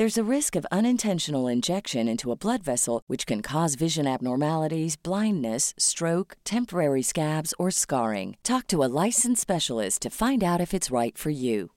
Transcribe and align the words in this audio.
There's 0.00 0.16
a 0.16 0.24
risk 0.36 0.56
of 0.56 0.64
unintentional 0.72 1.46
injection 1.46 2.08
into 2.08 2.32
a 2.32 2.34
blood 2.34 2.62
vessel, 2.62 3.02
which 3.06 3.26
can 3.26 3.42
cause 3.42 3.74
vision 3.74 4.06
abnormalities, 4.06 4.96
blindness, 4.96 5.74
stroke, 5.76 6.38
temporary 6.42 7.02
scabs, 7.02 7.52
or 7.58 7.70
scarring. 7.70 8.38
Talk 8.42 8.66
to 8.68 8.82
a 8.82 8.88
licensed 8.88 9.42
specialist 9.42 10.00
to 10.00 10.08
find 10.08 10.42
out 10.42 10.58
if 10.58 10.72
it's 10.72 10.90
right 10.90 11.18
for 11.18 11.28
you. 11.28 11.72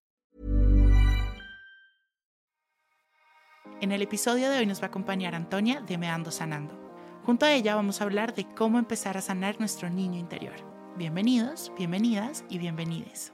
En 3.81 3.91
el 3.91 4.01
episodio 4.01 4.49
de 4.49 4.59
hoy 4.59 4.65
nos 4.65 4.79
va 4.79 4.85
a 4.85 4.91
acompañar 4.91 5.35
Antonia 5.35 5.81
de 5.81 5.97
Meando 5.97 6.31
Sanando. 6.31 6.79
Junto 7.25 7.45
a 7.45 7.51
ella 7.51 7.75
vamos 7.75 7.99
a 7.99 8.05
hablar 8.05 8.33
de 8.35 8.45
cómo 8.55 8.79
empezar 8.79 9.17
a 9.17 9.21
sanar 9.21 9.59
nuestro 9.59 9.89
niño 9.89 10.17
interior. 10.17 10.55
Bienvenidos, 10.95 11.73
bienvenidas 11.77 12.45
y 12.47 12.57
bienvenides. 12.57 13.33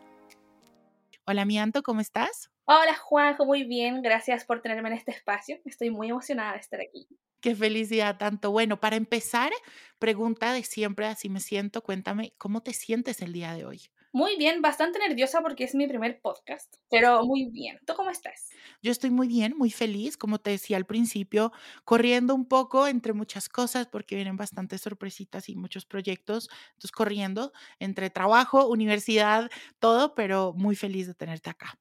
Hola, 1.27 1.45
mi 1.45 1.59
Anto, 1.59 1.83
¿cómo 1.83 2.01
estás? 2.01 2.49
Hola 2.71 2.93
Juanjo, 2.93 3.47
muy 3.47 3.63
bien, 3.63 4.03
gracias 4.03 4.45
por 4.45 4.61
tenerme 4.61 4.89
en 4.89 4.95
este 4.97 5.09
espacio. 5.09 5.57
Estoy 5.65 5.89
muy 5.89 6.09
emocionada 6.09 6.53
de 6.53 6.59
estar 6.59 6.79
aquí. 6.79 7.07
Qué 7.41 7.55
felicidad 7.55 8.19
tanto. 8.19 8.51
Bueno, 8.51 8.79
para 8.79 8.95
empezar, 8.95 9.51
pregunta 9.97 10.53
de 10.53 10.61
siempre, 10.61 11.07
así 11.07 11.29
me 11.29 11.39
siento, 11.39 11.81
cuéntame, 11.81 12.31
¿cómo 12.37 12.61
te 12.61 12.73
sientes 12.73 13.23
el 13.23 13.33
día 13.33 13.55
de 13.55 13.65
hoy? 13.65 13.81
Muy 14.13 14.37
bien, 14.37 14.61
bastante 14.61 14.99
nerviosa 14.99 15.41
porque 15.41 15.63
es 15.63 15.73
mi 15.73 15.87
primer 15.87 16.21
podcast, 16.21 16.75
pero 16.91 17.25
muy 17.25 17.49
bien. 17.49 17.79
¿Tú 17.87 17.95
cómo 17.95 18.11
estás? 18.11 18.49
Yo 18.83 18.91
estoy 18.91 19.09
muy 19.09 19.27
bien, 19.27 19.57
muy 19.57 19.71
feliz, 19.71 20.15
como 20.15 20.37
te 20.37 20.51
decía 20.51 20.77
al 20.77 20.85
principio, 20.85 21.51
corriendo 21.85 22.35
un 22.35 22.47
poco 22.47 22.85
entre 22.85 23.13
muchas 23.13 23.49
cosas 23.49 23.87
porque 23.87 24.13
vienen 24.13 24.37
bastantes 24.37 24.81
sorpresitas 24.81 25.49
y 25.49 25.55
muchos 25.55 25.87
proyectos, 25.87 26.49
entonces 26.73 26.91
corriendo 26.91 27.51
entre 27.79 28.11
trabajo, 28.11 28.67
universidad, 28.67 29.49
todo, 29.79 30.13
pero 30.13 30.53
muy 30.53 30.75
feliz 30.75 31.07
de 31.07 31.15
tenerte 31.15 31.49
acá 31.49 31.79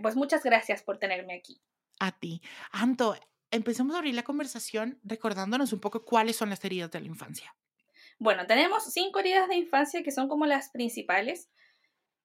pues 0.00 0.16
muchas 0.16 0.42
gracias 0.42 0.82
por 0.82 0.98
tenerme 0.98 1.34
aquí. 1.34 1.60
A 1.98 2.12
ti. 2.12 2.42
Anto, 2.70 3.16
empecemos 3.50 3.94
a 3.94 3.98
abrir 3.98 4.14
la 4.14 4.24
conversación 4.24 4.98
recordándonos 5.04 5.72
un 5.72 5.80
poco 5.80 6.04
cuáles 6.04 6.36
son 6.36 6.50
las 6.50 6.64
heridas 6.64 6.90
de 6.90 7.00
la 7.00 7.06
infancia. 7.06 7.54
Bueno, 8.18 8.46
tenemos 8.46 8.84
cinco 8.92 9.20
heridas 9.20 9.48
de 9.48 9.56
infancia 9.56 10.02
que 10.02 10.12
son 10.12 10.28
como 10.28 10.46
las 10.46 10.70
principales, 10.70 11.50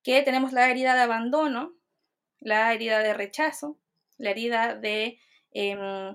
que 0.04 0.22
tenemos 0.22 0.54
la 0.54 0.70
herida 0.70 0.94
de 0.96 1.02
abandono, 1.02 1.74
la 2.40 2.74
herida 2.74 3.00
de 3.00 3.14
rechazo, 3.14 3.78
la 4.18 4.32
herida 4.32 4.76
de 4.76 5.20
em, 5.52 6.14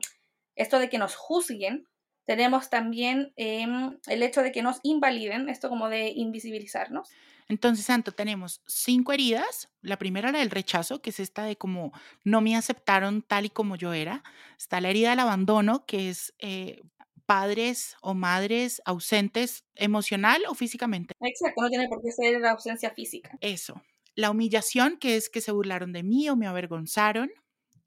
esto 0.55 0.79
de 0.79 0.89
que 0.89 0.99
nos 0.99 1.17
juzguen, 1.17 1.89
tenemos 2.25 2.71
también 2.71 3.33
em, 3.37 3.99
el 4.07 4.23
hecho 4.23 4.43
de 4.43 4.53
que 4.53 4.63
nos 4.63 4.81
invaliden, 4.83 5.49
esto 5.49 5.69
como 5.69 5.89
de 5.89 6.09
invisibilizarnos. 6.11 7.11
Entonces, 7.53 7.85
Santo, 7.85 8.13
tenemos 8.13 8.63
cinco 8.67 9.13
heridas. 9.13 9.69
La 9.83 9.99
primera, 9.99 10.33
la 10.33 10.39
del 10.39 10.49
rechazo, 10.49 11.03
que 11.03 11.11
es 11.11 11.21
esta 11.21 11.45
de 11.45 11.57
como 11.57 11.93
no 12.25 12.41
me 12.41 12.57
aceptaron 12.57 13.21
tal 13.21 13.45
y 13.45 13.51
como 13.51 13.77
yo 13.77 13.93
era. 13.93 14.25
Está 14.59 14.81
la 14.81 14.89
herida 14.89 15.11
del 15.11 15.19
abandono, 15.19 15.85
que 15.85 16.09
es 16.09 16.33
eh, 16.39 16.81
padres 17.27 17.97
o 18.01 18.15
madres 18.15 18.81
ausentes 18.87 19.67
emocional 19.75 20.41
o 20.49 20.55
físicamente. 20.55 21.15
Exacto, 21.21 21.61
no 21.61 21.69
tiene 21.69 21.89
por 21.89 22.01
qué 22.01 22.11
ser 22.11 22.41
la 22.41 22.53
ausencia 22.53 22.91
física. 22.93 23.37
Eso. 23.43 23.83
La 24.15 24.31
humillación, 24.31 24.97
que 24.97 25.17
es 25.17 25.29
que 25.29 25.43
se 25.43 25.53
burlaron 25.53 25.93
de 25.93 26.03
mí 26.03 26.31
o 26.31 26.37
me 26.37 26.47
avergonzaron. 26.47 27.31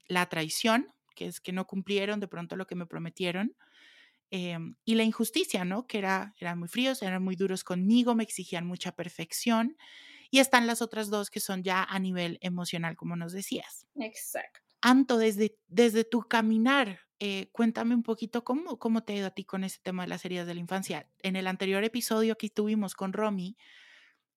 La 0.06 0.26
traición, 0.26 0.94
que 1.16 1.26
es 1.26 1.40
que 1.40 1.50
no 1.50 1.66
cumplieron 1.66 2.20
de 2.20 2.28
pronto 2.28 2.54
lo 2.54 2.68
que 2.68 2.76
me 2.76 2.86
prometieron. 2.86 3.56
Em, 4.30 4.74
y 4.84 4.96
la 4.96 5.04
injusticia, 5.04 5.64
¿no? 5.64 5.86
Que 5.86 5.98
era, 5.98 6.34
eran 6.38 6.58
muy 6.58 6.68
fríos, 6.68 7.02
eran 7.02 7.22
muy 7.22 7.36
duros 7.36 7.62
conmigo, 7.62 8.14
me 8.14 8.24
exigían 8.24 8.66
mucha 8.66 8.92
perfección. 8.92 9.76
Y 10.30 10.40
están 10.40 10.66
las 10.66 10.82
otras 10.82 11.08
dos 11.10 11.30
que 11.30 11.40
son 11.40 11.62
ya 11.62 11.84
a 11.84 11.98
nivel 11.98 12.38
emocional, 12.40 12.96
como 12.96 13.14
nos 13.16 13.32
decías. 13.32 13.86
Exacto. 13.94 14.60
Anto, 14.82 15.18
desde, 15.18 15.58
desde 15.68 16.04
tu 16.04 16.22
caminar, 16.22 17.00
eh, 17.20 17.48
cuéntame 17.52 17.94
un 17.94 18.02
poquito 18.02 18.44
cómo, 18.44 18.78
cómo 18.78 19.04
te 19.04 19.12
ha 19.12 19.16
ido 19.16 19.26
a 19.28 19.30
ti 19.30 19.44
con 19.44 19.64
ese 19.64 19.78
tema 19.82 20.02
de 20.02 20.08
las 20.08 20.24
heridas 20.24 20.46
de 20.46 20.54
la 20.54 20.60
infancia. 20.60 21.08
En 21.22 21.36
el 21.36 21.46
anterior 21.46 21.84
episodio 21.84 22.36
que 22.36 22.50
tuvimos 22.50 22.94
con 22.94 23.12
Romy, 23.12 23.56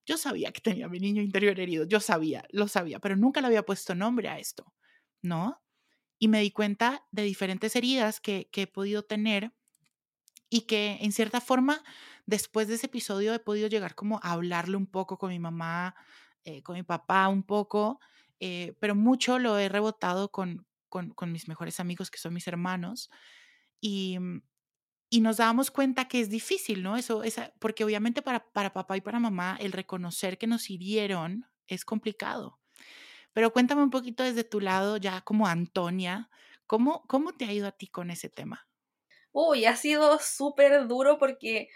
yo 0.05 0.17
sabía 0.17 0.51
que 0.51 0.61
tenía 0.61 0.87
mi 0.87 0.99
niño 0.99 1.21
interior 1.21 1.59
herido, 1.59 1.85
yo 1.85 1.99
sabía, 1.99 2.43
lo 2.51 2.67
sabía, 2.67 2.99
pero 2.99 3.15
nunca 3.15 3.41
le 3.41 3.47
había 3.47 3.63
puesto 3.63 3.95
nombre 3.95 4.29
a 4.29 4.39
esto, 4.39 4.73
¿no? 5.21 5.61
Y 6.19 6.27
me 6.29 6.41
di 6.41 6.51
cuenta 6.51 7.05
de 7.11 7.23
diferentes 7.23 7.75
heridas 7.75 8.19
que, 8.19 8.49
que 8.51 8.63
he 8.63 8.67
podido 8.67 9.03
tener 9.03 9.53
y 10.49 10.61
que 10.61 10.97
en 11.01 11.11
cierta 11.11 11.41
forma 11.41 11.83
después 12.25 12.67
de 12.67 12.75
ese 12.75 12.87
episodio 12.87 13.33
he 13.33 13.39
podido 13.39 13.67
llegar 13.67 13.95
como 13.95 14.19
a 14.23 14.31
hablarle 14.31 14.77
un 14.77 14.87
poco 14.87 15.17
con 15.17 15.29
mi 15.29 15.39
mamá, 15.39 15.95
eh, 16.43 16.63
con 16.63 16.75
mi 16.75 16.83
papá 16.83 17.27
un 17.27 17.43
poco, 17.43 17.99
eh, 18.39 18.75
pero 18.79 18.95
mucho 18.95 19.39
lo 19.39 19.57
he 19.57 19.69
rebotado 19.69 20.31
con, 20.31 20.65
con, 20.89 21.31
mis 21.31 21.47
mejores 21.47 21.79
amigos 21.79 22.09
que 22.09 22.17
son 22.17 22.33
mis 22.33 22.47
hermanos 22.47 23.09
y, 23.81 24.17
mm, 24.19 24.41
y 25.09 25.21
nos 25.21 25.37
dábamos 25.37 25.71
cuenta 25.71 26.07
que 26.07 26.21
es 26.21 26.29
difícil, 26.29 26.83
¿no? 26.83 26.97
Eso, 26.97 27.23
esa, 27.23 27.51
porque 27.59 27.83
obviamente 27.83 28.21
para, 28.21 28.51
para 28.51 28.73
papá 28.73 28.95
y 28.97 29.01
para 29.01 29.19
mamá 29.19 29.57
el 29.59 29.71
reconocer 29.71 30.37
que 30.37 30.47
nos 30.47 30.69
hirieron 30.69 31.45
es 31.67 31.83
complicado. 31.83 32.59
Pero 33.33 33.51
cuéntame 33.51 33.83
un 33.83 33.89
poquito 33.89 34.23
desde 34.23 34.43
tu 34.43 34.59
lado, 34.59 34.97
ya 34.97 35.21
como 35.21 35.47
Antonia, 35.47 36.29
¿cómo, 36.67 37.03
cómo 37.07 37.33
te 37.33 37.45
ha 37.45 37.53
ido 37.53 37.67
a 37.67 37.71
ti 37.71 37.87
con 37.87 38.11
ese 38.11 38.29
tema? 38.29 38.68
Uy, 39.47 39.65
ha 39.65 39.75
sido 39.75 40.19
súper 40.19 40.87
duro 40.87 41.17
porque 41.17 41.69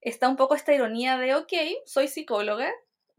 está 0.00 0.28
un 0.28 0.36
poco 0.36 0.54
esta 0.54 0.74
ironía 0.74 1.18
de, 1.18 1.34
ok, 1.34 1.52
soy 1.86 2.08
psicóloga, 2.08 2.70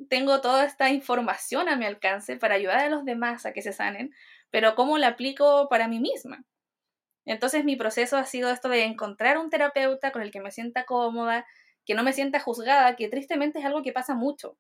tengo 0.10 0.42
toda 0.42 0.66
esta 0.66 0.90
información 0.92 1.70
a 1.70 1.76
mi 1.76 1.86
alcance 1.86 2.38
para 2.38 2.56
ayudar 2.56 2.80
a 2.80 2.90
los 2.90 3.06
demás 3.06 3.46
a 3.46 3.54
que 3.54 3.62
se 3.64 3.74
sanen, 3.74 4.14
pero 4.52 4.76
¿cómo 4.76 4.98
la 4.98 5.10
aplico 5.10 5.68
para 5.70 5.88
mí 5.88 6.00
misma? 6.00 6.46
Entonces 7.26 7.66
mi 7.66 7.76
proceso 7.76 8.18
ha 8.18 8.26
sido 8.26 8.52
esto 8.52 8.70
de 8.70 8.84
encontrar 8.84 9.38
un 9.38 9.50
terapeuta 9.50 10.12
con 10.12 10.22
el 10.22 10.32
que 10.32 10.42
me 10.42 10.52
sienta 10.52 10.86
cómoda, 10.86 11.46
que 11.86 11.96
no 11.96 12.04
me 12.04 12.14
sienta 12.14 12.40
juzgada, 12.40 12.96
que 12.96 13.10
tristemente 13.10 13.60
es 13.60 13.66
algo 13.66 13.84
que 13.84 13.94
pasa 13.94 14.16
mucho. 14.16 14.58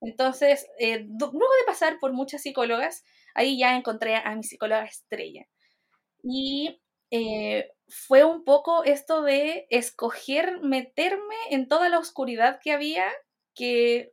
Entonces, 0.00 0.66
eh, 0.78 1.06
luego 1.08 1.30
de 1.60 1.66
pasar 1.66 1.98
por 2.00 2.12
muchas 2.12 2.42
psicólogas, 2.42 3.04
ahí 3.34 3.58
ya 3.58 3.76
encontré 3.76 4.16
a 4.16 4.34
mi 4.36 4.44
psicóloga 4.44 4.84
estrella. 4.84 5.46
Y 6.22 6.80
eh, 7.10 7.70
fue 7.88 8.24
un 8.24 8.44
poco 8.44 8.84
esto 8.84 9.22
de 9.22 9.66
escoger 9.70 10.60
meterme 10.62 11.36
en 11.50 11.68
toda 11.68 11.88
la 11.88 11.98
oscuridad 11.98 12.60
que 12.62 12.72
había, 12.72 13.06
que, 13.54 14.12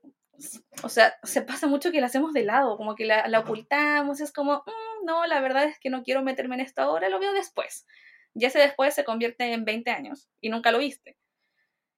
o 0.83 0.89
sea, 0.89 1.15
se 1.23 1.41
pasa 1.41 1.67
mucho 1.67 1.91
que 1.91 2.01
la 2.01 2.07
hacemos 2.07 2.33
de 2.33 2.43
lado, 2.43 2.77
como 2.77 2.95
que 2.95 3.05
la, 3.05 3.39
ocultamos, 3.39 4.21
es 4.21 4.31
como, 4.31 4.63
mm, 4.65 5.05
no, 5.05 5.25
la 5.25 5.39
verdad 5.41 5.65
es 5.65 5.79
que 5.79 5.89
no 5.89 6.03
quiero 6.03 6.21
meterme 6.21 6.55
en 6.55 6.61
esto 6.61 6.81
ahora, 6.81 7.09
lo 7.09 7.19
veo 7.19 7.33
después. 7.33 7.85
Ya 8.33 8.47
ese 8.47 8.59
después 8.59 8.93
se 8.93 9.03
convierte 9.03 9.51
en 9.53 9.65
20 9.65 9.91
años 9.91 10.29
y 10.41 10.49
nunca 10.49 10.71
lo 10.71 10.79
viste. 10.79 11.17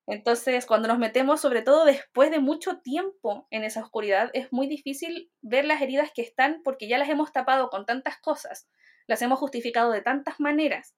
Entonces, 0.05 0.65
cuando 0.65 0.89
nos 0.89 0.99
metemos, 0.99 1.39
sobre 1.39 1.61
todo 1.61 1.85
después 1.85 2.29
de 2.29 2.39
mucho 2.39 2.79
tiempo 2.79 3.47
en 3.51 3.63
esa 3.63 3.81
oscuridad, 3.81 4.31
es 4.33 4.51
muy 4.51 4.67
difícil 4.67 5.31
ver 5.41 5.63
las 5.65 5.81
heridas 5.81 6.11
que 6.13 6.21
están 6.21 6.61
porque 6.63 6.87
ya 6.89 6.97
las 6.97 7.09
hemos 7.09 7.31
tapado 7.31 7.69
con 7.69 7.85
tantas 7.85 8.19
cosas, 8.19 8.67
las 9.07 9.21
hemos 9.21 9.39
justificado 9.39 9.91
de 9.91 10.01
tantas 10.01 10.39
maneras 10.39 10.93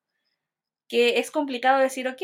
que 0.88 1.20
es 1.20 1.32
complicado 1.32 1.80
decir, 1.80 2.08
ok, 2.08 2.22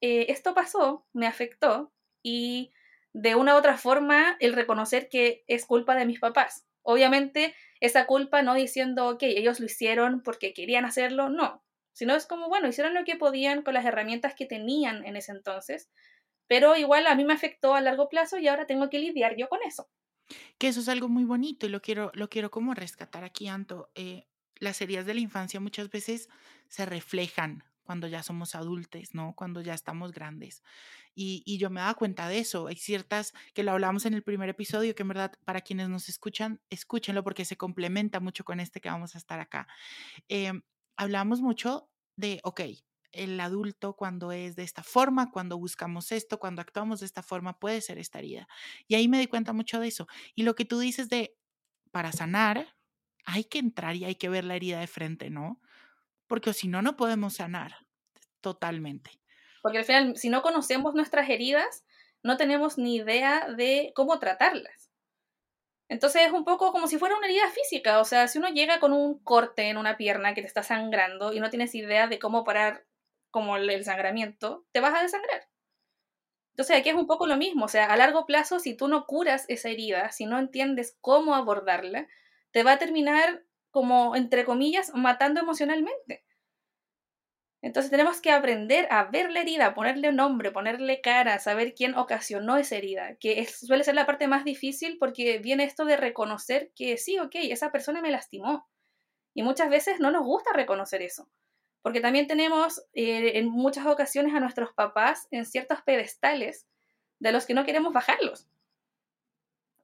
eh, 0.00 0.26
esto 0.28 0.54
pasó, 0.54 1.06
me 1.12 1.26
afectó 1.26 1.92
y 2.22 2.72
de 3.12 3.34
una 3.34 3.54
u 3.54 3.58
otra 3.58 3.78
forma 3.78 4.36
el 4.40 4.52
reconocer 4.52 5.08
que 5.08 5.44
es 5.46 5.64
culpa 5.64 5.94
de 5.94 6.06
mis 6.06 6.20
papás. 6.20 6.66
Obviamente 6.82 7.54
esa 7.80 8.06
culpa 8.06 8.42
no 8.42 8.54
diciendo, 8.54 9.08
ok, 9.08 9.22
ellos 9.22 9.58
lo 9.60 9.66
hicieron 9.66 10.22
porque 10.22 10.52
querían 10.52 10.84
hacerlo, 10.84 11.28
no, 11.28 11.64
sino 11.92 12.14
es 12.14 12.26
como, 12.26 12.48
bueno, 12.48 12.68
hicieron 12.68 12.94
lo 12.94 13.04
que 13.04 13.16
podían 13.16 13.62
con 13.62 13.74
las 13.74 13.84
herramientas 13.84 14.34
que 14.34 14.46
tenían 14.46 15.04
en 15.04 15.16
ese 15.16 15.32
entonces, 15.32 15.90
pero 16.46 16.76
igual 16.76 17.06
a 17.06 17.14
mí 17.14 17.24
me 17.24 17.32
afectó 17.32 17.74
a 17.74 17.80
largo 17.80 18.08
plazo 18.08 18.38
y 18.38 18.48
ahora 18.48 18.66
tengo 18.66 18.90
que 18.90 18.98
lidiar 18.98 19.36
yo 19.36 19.48
con 19.48 19.60
eso. 19.66 19.88
Que 20.58 20.68
eso 20.68 20.80
es 20.80 20.88
algo 20.88 21.08
muy 21.08 21.24
bonito 21.24 21.66
y 21.66 21.68
lo 21.70 21.80
quiero, 21.80 22.10
lo 22.14 22.28
quiero 22.28 22.50
como 22.50 22.74
rescatar 22.74 23.24
aquí, 23.24 23.48
Anto. 23.48 23.90
Eh, 23.94 24.26
las 24.56 24.80
heridas 24.80 25.06
de 25.06 25.14
la 25.14 25.20
infancia 25.20 25.60
muchas 25.60 25.90
veces 25.90 26.28
se 26.68 26.86
reflejan 26.86 27.64
cuando 27.86 28.08
ya 28.08 28.22
somos 28.22 28.54
adultos, 28.54 29.14
¿no? 29.14 29.34
Cuando 29.34 29.62
ya 29.62 29.72
estamos 29.72 30.12
grandes. 30.12 30.62
Y, 31.14 31.42
y, 31.46 31.56
yo 31.58 31.70
me 31.70 31.80
daba 31.80 31.94
cuenta 31.94 32.28
de 32.28 32.38
eso. 32.38 32.66
Hay 32.66 32.76
ciertas, 32.76 33.32
que 33.54 33.62
lo 33.62 33.72
hablamos 33.72 34.04
en 34.04 34.12
el 34.12 34.22
primer 34.22 34.50
episodio, 34.50 34.94
que 34.94 35.02
en 35.02 35.08
verdad 35.08 35.32
para 35.44 35.62
quienes 35.62 35.88
nos 35.88 36.08
escuchan, 36.10 36.60
escúchenlo 36.68 37.24
porque 37.24 37.44
se 37.46 37.56
complementa 37.56 38.20
mucho 38.20 38.44
con 38.44 38.60
este 38.60 38.80
que 38.80 38.90
vamos 38.90 39.14
a 39.14 39.18
estar 39.18 39.40
acá. 39.40 39.66
Eh, 40.28 40.52
hablamos 40.96 41.40
mucho 41.40 41.88
de, 42.16 42.40
ok, 42.44 42.60
el 43.12 43.40
adulto 43.40 43.96
cuando 43.96 44.32
es 44.32 44.56
de 44.56 44.62
esta 44.62 44.82
forma, 44.82 45.30
cuando 45.30 45.58
buscamos 45.58 46.12
esto, 46.12 46.38
cuando 46.38 46.60
actuamos 46.60 47.00
de 47.00 47.06
esta 47.06 47.22
forma, 47.22 47.58
puede 47.58 47.80
ser 47.80 47.98
esta 47.98 48.18
herida. 48.18 48.48
Y 48.86 48.94
ahí 48.94 49.08
me 49.08 49.18
di 49.18 49.26
cuenta 49.26 49.52
mucho 49.52 49.80
de 49.80 49.88
eso. 49.88 50.06
Y 50.34 50.42
lo 50.42 50.54
que 50.54 50.64
tú 50.64 50.78
dices 50.78 51.08
de, 51.08 51.36
para 51.90 52.12
sanar, 52.12 52.76
hay 53.24 53.44
que 53.44 53.58
entrar 53.58 53.96
y 53.96 54.04
hay 54.04 54.16
que 54.16 54.28
ver 54.28 54.44
la 54.44 54.56
herida 54.56 54.80
de 54.80 54.86
frente, 54.86 55.30
¿no? 55.30 55.60
Porque 56.26 56.52
si 56.52 56.68
no, 56.68 56.82
no 56.82 56.96
podemos 56.96 57.34
sanar 57.34 57.76
totalmente. 58.40 59.10
Porque 59.62 59.78
al 59.78 59.84
final, 59.84 60.16
si 60.16 60.28
no 60.28 60.42
conocemos 60.42 60.94
nuestras 60.94 61.28
heridas, 61.28 61.84
no 62.22 62.36
tenemos 62.36 62.78
ni 62.78 62.96
idea 62.96 63.48
de 63.56 63.92
cómo 63.94 64.18
tratarlas. 64.18 64.90
Entonces 65.88 66.22
es 66.26 66.32
un 66.32 66.44
poco 66.44 66.72
como 66.72 66.88
si 66.88 66.98
fuera 66.98 67.16
una 67.16 67.26
herida 67.26 67.48
física, 67.50 68.00
o 68.00 68.04
sea, 68.04 68.26
si 68.26 68.38
uno 68.38 68.48
llega 68.48 68.80
con 68.80 68.92
un 68.92 69.20
corte 69.22 69.68
en 69.68 69.76
una 69.76 69.96
pierna 69.96 70.34
que 70.34 70.40
te 70.40 70.48
está 70.48 70.64
sangrando 70.64 71.32
y 71.32 71.38
no 71.38 71.50
tienes 71.50 71.74
idea 71.76 72.08
de 72.08 72.18
cómo 72.18 72.42
parar 72.42 72.84
como 73.30 73.56
el 73.56 73.84
sangramiento, 73.84 74.66
te 74.72 74.80
vas 74.80 74.94
a 74.94 75.02
desangrar. 75.02 75.48
Entonces 76.50 76.78
aquí 76.78 76.88
es 76.88 76.94
un 76.96 77.06
poco 77.06 77.26
lo 77.26 77.36
mismo, 77.36 77.66
o 77.66 77.68
sea, 77.68 77.86
a 77.86 77.96
largo 77.96 78.24
plazo, 78.26 78.58
si 78.58 78.74
tú 78.74 78.88
no 78.88 79.06
curas 79.06 79.44
esa 79.48 79.68
herida, 79.68 80.10
si 80.10 80.26
no 80.26 80.38
entiendes 80.38 80.96
cómo 81.00 81.34
abordarla, 81.34 82.08
te 82.50 82.62
va 82.62 82.72
a 82.72 82.78
terminar 82.78 83.44
como, 83.70 84.16
entre 84.16 84.44
comillas, 84.44 84.92
matando 84.94 85.40
emocionalmente. 85.40 86.24
Entonces 87.62 87.90
tenemos 87.90 88.20
que 88.20 88.30
aprender 88.30 88.86
a 88.90 89.04
ver 89.04 89.30
la 89.32 89.40
herida, 89.40 89.74
ponerle 89.74 90.12
nombre, 90.12 90.52
ponerle 90.52 91.00
cara, 91.00 91.38
saber 91.38 91.74
quién 91.74 91.96
ocasionó 91.96 92.58
esa 92.58 92.76
herida, 92.76 93.16
que 93.16 93.44
suele 93.46 93.82
ser 93.82 93.96
la 93.96 94.06
parte 94.06 94.28
más 94.28 94.44
difícil 94.44 94.98
porque 94.98 95.38
viene 95.38 95.64
esto 95.64 95.84
de 95.84 95.96
reconocer 95.96 96.70
que 96.76 96.96
sí, 96.96 97.18
ok, 97.18 97.34
esa 97.34 97.72
persona 97.72 98.00
me 98.00 98.10
lastimó. 98.10 98.68
Y 99.34 99.42
muchas 99.42 99.68
veces 99.68 99.98
no 100.00 100.10
nos 100.10 100.24
gusta 100.24 100.52
reconocer 100.52 101.02
eso. 101.02 101.28
Porque 101.82 102.00
también 102.00 102.26
tenemos 102.26 102.84
eh, 102.94 103.38
en 103.38 103.48
muchas 103.48 103.86
ocasiones 103.86 104.34
a 104.34 104.40
nuestros 104.40 104.72
papás 104.72 105.26
en 105.30 105.44
ciertos 105.44 105.82
pedestales 105.82 106.66
de 107.18 107.32
los 107.32 107.46
que 107.46 107.54
no 107.54 107.64
queremos 107.64 107.92
bajarlos. 107.92 108.46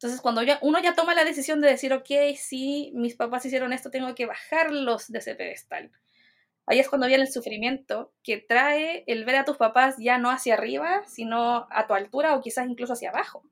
Entonces, 0.02 0.20
cuando 0.20 0.40
uno 0.62 0.82
ya 0.82 0.96
toma 0.96 1.14
la 1.14 1.24
decisión 1.24 1.60
de 1.60 1.68
decir, 1.68 1.92
ok, 1.92 2.10
sí, 2.36 2.90
mis 2.92 3.14
papás 3.14 3.46
hicieron 3.46 3.72
esto, 3.72 3.88
tengo 3.88 4.12
que 4.16 4.26
bajarlos 4.26 5.06
de 5.06 5.20
ese 5.20 5.36
pedestal. 5.36 5.92
Ahí 6.66 6.80
es 6.80 6.88
cuando 6.88 7.06
viene 7.06 7.22
el 7.22 7.30
sufrimiento 7.30 8.12
que 8.24 8.38
trae 8.38 9.04
el 9.06 9.24
ver 9.24 9.36
a 9.36 9.44
tus 9.44 9.58
papás 9.58 9.94
ya 9.98 10.18
no 10.18 10.30
hacia 10.30 10.54
arriba, 10.54 11.04
sino 11.06 11.68
a 11.70 11.86
tu 11.86 11.94
altura 11.94 12.34
o 12.34 12.40
quizás 12.40 12.68
incluso 12.68 12.94
hacia 12.94 13.10
abajo. 13.10 13.44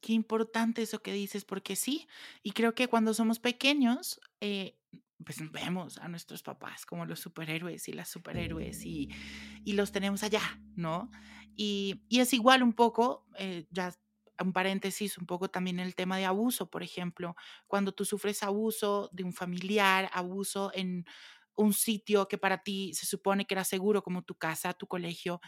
Qué 0.00 0.12
importante 0.12 0.82
eso 0.82 1.02
que 1.02 1.12
dices, 1.12 1.44
porque 1.44 1.76
sí, 1.76 2.08
y 2.42 2.50
creo 2.50 2.74
que 2.74 2.88
cuando 2.88 3.14
somos 3.14 3.38
pequeños, 3.38 4.20
eh, 4.40 4.76
pues 5.24 5.38
vemos 5.52 5.98
a 5.98 6.08
nuestros 6.08 6.42
papás 6.42 6.84
como 6.84 7.06
los 7.06 7.20
superhéroes 7.20 7.86
y 7.86 7.92
las 7.92 8.08
superhéroes 8.08 8.84
y, 8.84 9.08
y 9.64 9.74
los 9.74 9.92
tenemos 9.92 10.24
allá, 10.24 10.42
¿no? 10.74 11.12
Y, 11.54 12.02
y 12.08 12.18
es 12.18 12.32
igual 12.32 12.64
un 12.64 12.72
poco, 12.72 13.24
eh, 13.38 13.66
ya 13.70 13.92
un 14.40 14.52
paréntesis, 14.52 15.18
un 15.18 15.26
poco 15.26 15.48
también 15.48 15.80
el 15.80 15.94
tema 15.94 16.18
de 16.18 16.24
abuso, 16.26 16.70
por 16.70 16.82
ejemplo, 16.82 17.36
cuando 17.66 17.92
tú 17.92 18.04
sufres 18.04 18.42
abuso 18.42 19.08
de 19.12 19.24
un 19.24 19.32
familiar, 19.32 20.10
abuso 20.12 20.70
en 20.74 21.04
un 21.54 21.72
sitio 21.74 22.28
que 22.28 22.38
para 22.38 22.62
ti 22.62 22.94
se 22.94 23.06
supone 23.06 23.46
que 23.46 23.54
era 23.54 23.64
seguro, 23.64 24.02
como 24.02 24.22
tu 24.22 24.34
casa, 24.36 24.72
tu 24.72 24.86
colegio, 24.86 25.40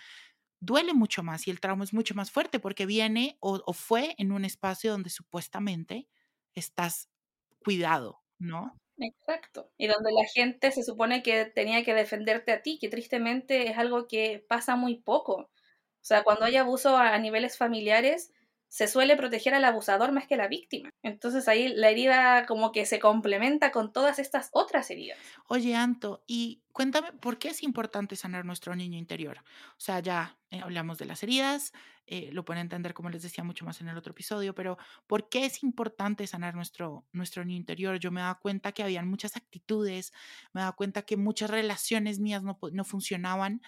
duele 0.60 0.94
mucho 0.94 1.22
más 1.22 1.46
y 1.46 1.50
el 1.50 1.60
trauma 1.60 1.84
es 1.84 1.94
mucho 1.94 2.14
más 2.14 2.30
fuerte 2.30 2.60
porque 2.60 2.86
viene 2.86 3.36
o, 3.40 3.62
o 3.66 3.72
fue 3.72 4.14
en 4.18 4.32
un 4.32 4.44
espacio 4.44 4.92
donde 4.92 5.10
supuestamente 5.10 6.08
estás 6.54 7.10
cuidado, 7.58 8.22
¿no? 8.38 8.80
Exacto. 8.98 9.72
Y 9.76 9.88
donde 9.88 10.12
la 10.12 10.24
gente 10.32 10.70
se 10.70 10.84
supone 10.84 11.22
que 11.22 11.46
tenía 11.46 11.84
que 11.84 11.94
defenderte 11.94 12.52
a 12.52 12.62
ti, 12.62 12.78
que 12.78 12.88
tristemente 12.88 13.70
es 13.70 13.78
algo 13.78 14.06
que 14.06 14.44
pasa 14.48 14.76
muy 14.76 14.96
poco. 14.96 15.34
O 15.34 16.06
sea, 16.06 16.22
cuando 16.22 16.44
hay 16.44 16.56
abuso 16.56 16.96
a 16.96 17.18
niveles 17.18 17.56
familiares, 17.58 18.32
se 18.74 18.88
suele 18.88 19.16
proteger 19.16 19.54
al 19.54 19.64
abusador 19.64 20.10
más 20.10 20.26
que 20.26 20.34
a 20.34 20.36
la 20.36 20.48
víctima. 20.48 20.90
Entonces 21.04 21.46
ahí 21.46 21.68
la 21.68 21.90
herida 21.90 22.44
como 22.44 22.72
que 22.72 22.86
se 22.86 22.98
complementa 22.98 23.70
con 23.70 23.92
todas 23.92 24.18
estas 24.18 24.48
otras 24.50 24.90
heridas. 24.90 25.16
Oye, 25.46 25.76
Anto, 25.76 26.24
y 26.26 26.64
cuéntame, 26.72 27.12
¿por 27.12 27.38
qué 27.38 27.50
es 27.50 27.62
importante 27.62 28.16
sanar 28.16 28.44
nuestro 28.44 28.74
niño 28.74 28.98
interior? 28.98 29.38
O 29.78 29.80
sea, 29.80 30.00
ya 30.00 30.40
eh, 30.50 30.58
hablamos 30.60 30.98
de 30.98 31.04
las 31.04 31.22
heridas, 31.22 31.72
eh, 32.08 32.30
lo 32.32 32.44
pueden 32.44 32.62
entender, 32.62 32.94
como 32.94 33.10
les 33.10 33.22
decía, 33.22 33.44
mucho 33.44 33.64
más 33.64 33.80
en 33.80 33.90
el 33.90 33.96
otro 33.96 34.10
episodio, 34.10 34.56
pero 34.56 34.76
¿por 35.06 35.28
qué 35.28 35.46
es 35.46 35.62
importante 35.62 36.26
sanar 36.26 36.56
nuestro, 36.56 37.06
nuestro 37.12 37.44
niño 37.44 37.58
interior? 37.58 38.00
Yo 38.00 38.10
me 38.10 38.22
daba 38.22 38.40
cuenta 38.40 38.72
que 38.72 38.82
habían 38.82 39.08
muchas 39.08 39.36
actitudes, 39.36 40.12
me 40.52 40.62
daba 40.62 40.74
cuenta 40.74 41.02
que 41.02 41.16
muchas 41.16 41.48
relaciones 41.48 42.18
mías 42.18 42.42
no, 42.42 42.58
no 42.72 42.84
funcionaban, 42.84 43.62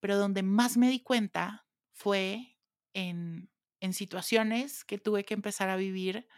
pero 0.00 0.16
donde 0.16 0.42
más 0.42 0.78
me 0.78 0.88
di 0.88 1.00
cuenta 1.00 1.66
fue 1.92 2.56
en 2.94 3.50
en 3.80 3.92
situaciones 3.92 4.84
que 4.84 4.98
tuve 4.98 5.24
que 5.24 5.34
empezar 5.34 5.68
a 5.68 5.76
vivir 5.76 6.28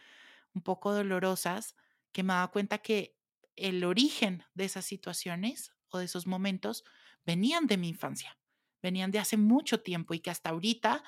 un 0.53 0.61
poco 0.61 0.93
dolorosas, 0.93 1.75
que 2.11 2.23
me 2.23 2.33
daba 2.33 2.51
cuenta 2.51 2.79
que 2.79 3.17
el 3.55 3.83
origen 3.83 4.43
de 4.53 4.65
esas 4.65 4.85
situaciones 4.85 5.73
o 5.89 5.99
de 5.99 6.05
esos 6.05 6.27
momentos 6.27 6.83
venían 7.25 7.67
de 7.67 7.77
mi 7.77 7.89
infancia, 7.89 8.37
venían 8.81 9.11
de 9.11 9.19
hace 9.19 9.37
mucho 9.37 9.81
tiempo 9.81 10.13
y 10.13 10.19
que 10.19 10.29
hasta 10.29 10.49
ahorita 10.49 11.03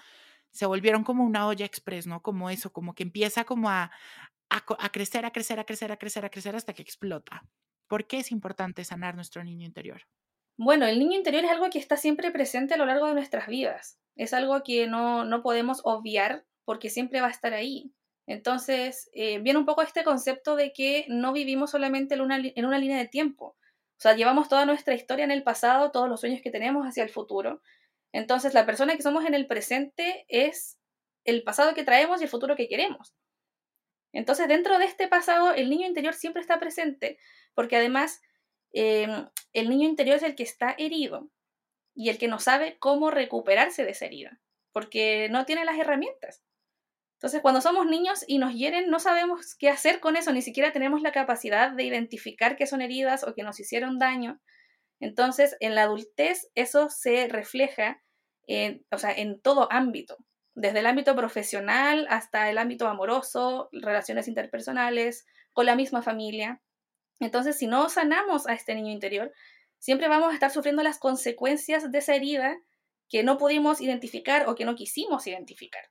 se 0.52 0.66
volvieron 0.66 1.04
como 1.04 1.24
una 1.24 1.48
olla 1.48 1.66
express, 1.66 2.06
¿no? 2.06 2.22
Como 2.22 2.50
eso, 2.50 2.72
como 2.72 2.94
que 2.94 3.04
empieza 3.04 3.44
como 3.44 3.70
a, 3.70 3.92
a, 4.50 4.90
crecer, 4.92 5.26
a 5.26 5.32
crecer, 5.32 5.60
a 5.60 5.66
crecer, 5.66 5.92
a 5.92 5.98
crecer, 5.98 6.26
a 6.26 6.30
crecer 6.30 6.56
hasta 6.56 6.74
que 6.74 6.84
explota. 6.84 7.44
¿Por 7.88 8.06
qué 8.06 8.20
es 8.20 8.32
importante 8.32 8.84
sanar 8.86 9.16
nuestro 9.16 9.44
niño 9.44 9.66
interior? 9.66 10.04
Bueno, 10.58 10.86
el 10.86 11.00
niño 11.00 11.18
interior 11.18 11.44
es 11.44 11.52
algo 11.52 11.70
que 11.72 11.80
está 11.80 11.98
siempre 11.98 12.32
presente 12.32 12.76
a 12.76 12.78
lo 12.78 12.86
largo 12.86 13.08
de 13.08 13.16
nuestras 13.16 13.48
vidas. 13.48 14.00
Es 14.16 14.34
algo 14.34 14.64
que 14.64 14.88
no, 14.88 15.26
no 15.26 15.42
podemos 15.42 15.82
obviar 15.84 16.46
porque 16.66 16.90
siempre 16.90 17.22
va 17.22 17.28
a 17.28 17.32
estar 17.32 17.54
ahí. 17.54 17.94
Entonces, 18.26 19.10
eh, 19.14 19.40
viene 19.40 19.60
un 19.60 19.66
poco 19.66 19.82
este 19.82 20.04
concepto 20.04 20.56
de 20.56 20.72
que 20.72 21.06
no 21.10 21.34
vivimos 21.34 21.72
solamente 21.72 22.16
en 22.16 22.22
una, 22.22 22.38
en 22.38 22.66
una 22.66 22.78
línea 22.78 22.98
de 22.98 23.08
tiempo. 23.08 23.58
O 23.98 24.02
sea, 24.04 24.16
llevamos 24.16 24.50
toda 24.50 24.66
nuestra 24.66 24.94
historia 24.94 25.26
en 25.26 25.32
el 25.32 25.44
pasado, 25.44 25.92
todos 25.92 26.10
los 26.10 26.20
sueños 26.20 26.42
que 26.42 26.52
tenemos 26.52 26.86
hacia 26.86 27.04
el 27.04 27.10
futuro. 27.10 27.62
Entonces, 28.12 28.54
la 28.54 28.66
persona 28.66 28.96
que 28.96 29.02
somos 29.02 29.26
en 29.26 29.34
el 29.34 29.48
presente 29.48 30.26
es 30.30 30.78
el 31.26 31.44
pasado 31.44 31.74
que 31.74 31.84
traemos 31.84 32.22
y 32.22 32.26
el 32.26 32.30
futuro 32.30 32.56
que 32.56 32.68
queremos. 32.68 33.14
Entonces, 34.14 34.48
dentro 34.48 34.78
de 34.78 34.86
este 34.86 35.08
pasado, 35.08 35.54
el 35.54 35.70
niño 35.70 35.88
interior 35.88 36.14
siempre 36.14 36.42
está 36.42 36.60
presente, 36.60 37.18
porque 37.56 37.78
además 37.78 38.22
em, 38.72 39.28
el 39.54 39.70
niño 39.70 39.90
interior 39.90 40.18
es 40.18 40.24
el 40.24 40.36
que 40.36 40.44
está 40.44 40.76
herido 40.78 41.30
y 41.96 42.10
el 42.10 42.18
que 42.18 42.28
no 42.28 42.40
sabe 42.40 42.78
cómo 42.80 43.12
recuperarse 43.12 43.84
de 43.84 43.92
esa 43.92 44.06
herida, 44.06 44.40
porque 44.72 45.28
no 45.30 45.46
tiene 45.46 45.66
las 45.66 45.78
herramientas. 45.78 46.44
Entonces, 47.24 47.42
cuando 47.42 47.62
somos 47.62 47.86
niños 47.86 48.26
y 48.28 48.38
nos 48.38 48.54
hieren, 48.54 48.90
no 48.90 49.00
sabemos 49.00 49.56
qué 49.56 49.70
hacer 49.70 50.02
con 50.02 50.18
eso, 50.18 50.34
ni 50.34 50.42
siquiera 50.42 50.74
tenemos 50.74 51.02
la 51.02 51.14
capacidad 51.14 51.72
de 51.72 51.84
identificar 51.84 52.58
que 52.58 52.68
son 52.68 52.82
heridas 52.82 53.24
o 53.24 53.34
que 53.34 53.44
nos 53.44 53.60
hicieron 53.60 53.98
daño. 53.98 54.42
Entonces, 55.00 55.56
en 55.60 55.76
la 55.76 55.84
adultez 55.84 56.50
eso 56.56 56.90
se 56.90 57.28
refleja 57.30 58.02
en, 58.46 58.86
o 58.92 58.98
sea, 58.98 59.14
en 59.14 59.40
todo 59.42 59.72
ámbito, 59.72 60.18
desde 60.54 60.80
el 60.80 60.86
ámbito 60.86 61.16
profesional 61.16 62.08
hasta 62.10 62.50
el 62.50 62.58
ámbito 62.58 62.88
amoroso, 62.88 63.70
relaciones 63.72 64.28
interpersonales, 64.28 65.26
con 65.54 65.66
la 65.66 65.76
misma 65.76 66.02
familia. 66.02 66.62
Entonces, 67.20 67.58
si 67.58 67.68
no 67.68 67.88
sanamos 67.88 68.48
a 68.48 68.54
este 68.54 68.76
niño 68.76 68.92
interior, 68.92 69.32
siempre 69.84 70.08
vamos 70.08 70.32
a 70.32 70.34
estar 70.34 70.50
sufriendo 70.50 70.82
las 70.82 70.98
consecuencias 70.98 71.92
de 71.92 71.98
esa 71.98 72.16
herida 72.16 72.58
que 73.10 73.22
no 73.22 73.38
pudimos 73.38 73.82
identificar 73.82 74.48
o 74.48 74.56
que 74.56 74.64
no 74.64 74.76
quisimos 74.76 75.28
identificar. 75.28 75.84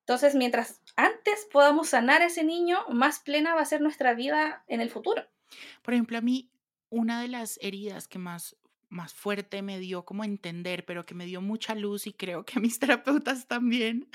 Entonces, 0.00 0.34
mientras 0.34 0.82
antes 0.96 1.48
podamos 1.50 1.88
sanar 1.88 2.20
a 2.20 2.26
ese 2.26 2.44
niño, 2.44 2.84
más 2.90 3.20
plena 3.20 3.54
va 3.54 3.62
a 3.62 3.64
ser 3.64 3.80
nuestra 3.80 4.12
vida 4.12 4.64
en 4.66 4.82
el 4.82 4.90
futuro. 4.90 5.24
Por 5.80 5.94
ejemplo, 5.94 6.18
a 6.18 6.20
mí, 6.20 6.50
una 6.90 7.22
de 7.22 7.28
las 7.28 7.58
heridas 7.62 8.06
que 8.06 8.18
más, 8.18 8.58
más 8.90 9.14
fuerte 9.14 9.62
me 9.62 9.78
dio 9.78 10.04
como 10.04 10.22
entender, 10.22 10.84
pero 10.84 11.06
que 11.06 11.14
me 11.14 11.24
dio 11.24 11.40
mucha 11.40 11.74
luz 11.74 12.06
y 12.06 12.12
creo 12.12 12.44
que 12.44 12.58
a 12.58 12.60
mis 12.60 12.78
terapeutas 12.80 13.46
también, 13.46 14.10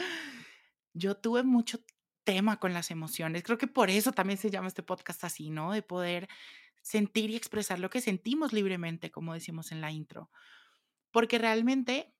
yo 0.93 1.17
tuve 1.17 1.41
mucho 1.41 1.79
tema 2.23 2.59
con 2.59 2.71
las 2.71 2.91
emociones. 2.91 3.41
Creo 3.41 3.57
que 3.57 3.65
por 3.65 3.89
eso 3.89 4.11
también 4.11 4.37
se 4.37 4.51
llama 4.51 4.67
este 4.67 4.83
podcast 4.83 5.23
así, 5.23 5.49
¿no? 5.49 5.71
De 5.71 5.81
poder 5.81 6.29
sentir 6.85 7.31
y 7.31 7.35
expresar 7.35 7.79
lo 7.79 7.89
que 7.89 7.99
sentimos 7.99 8.53
libremente, 8.53 9.09
como 9.09 9.33
decimos 9.33 9.71
en 9.71 9.81
la 9.81 9.91
intro. 9.91 10.29
Porque 11.09 11.39
realmente 11.39 12.13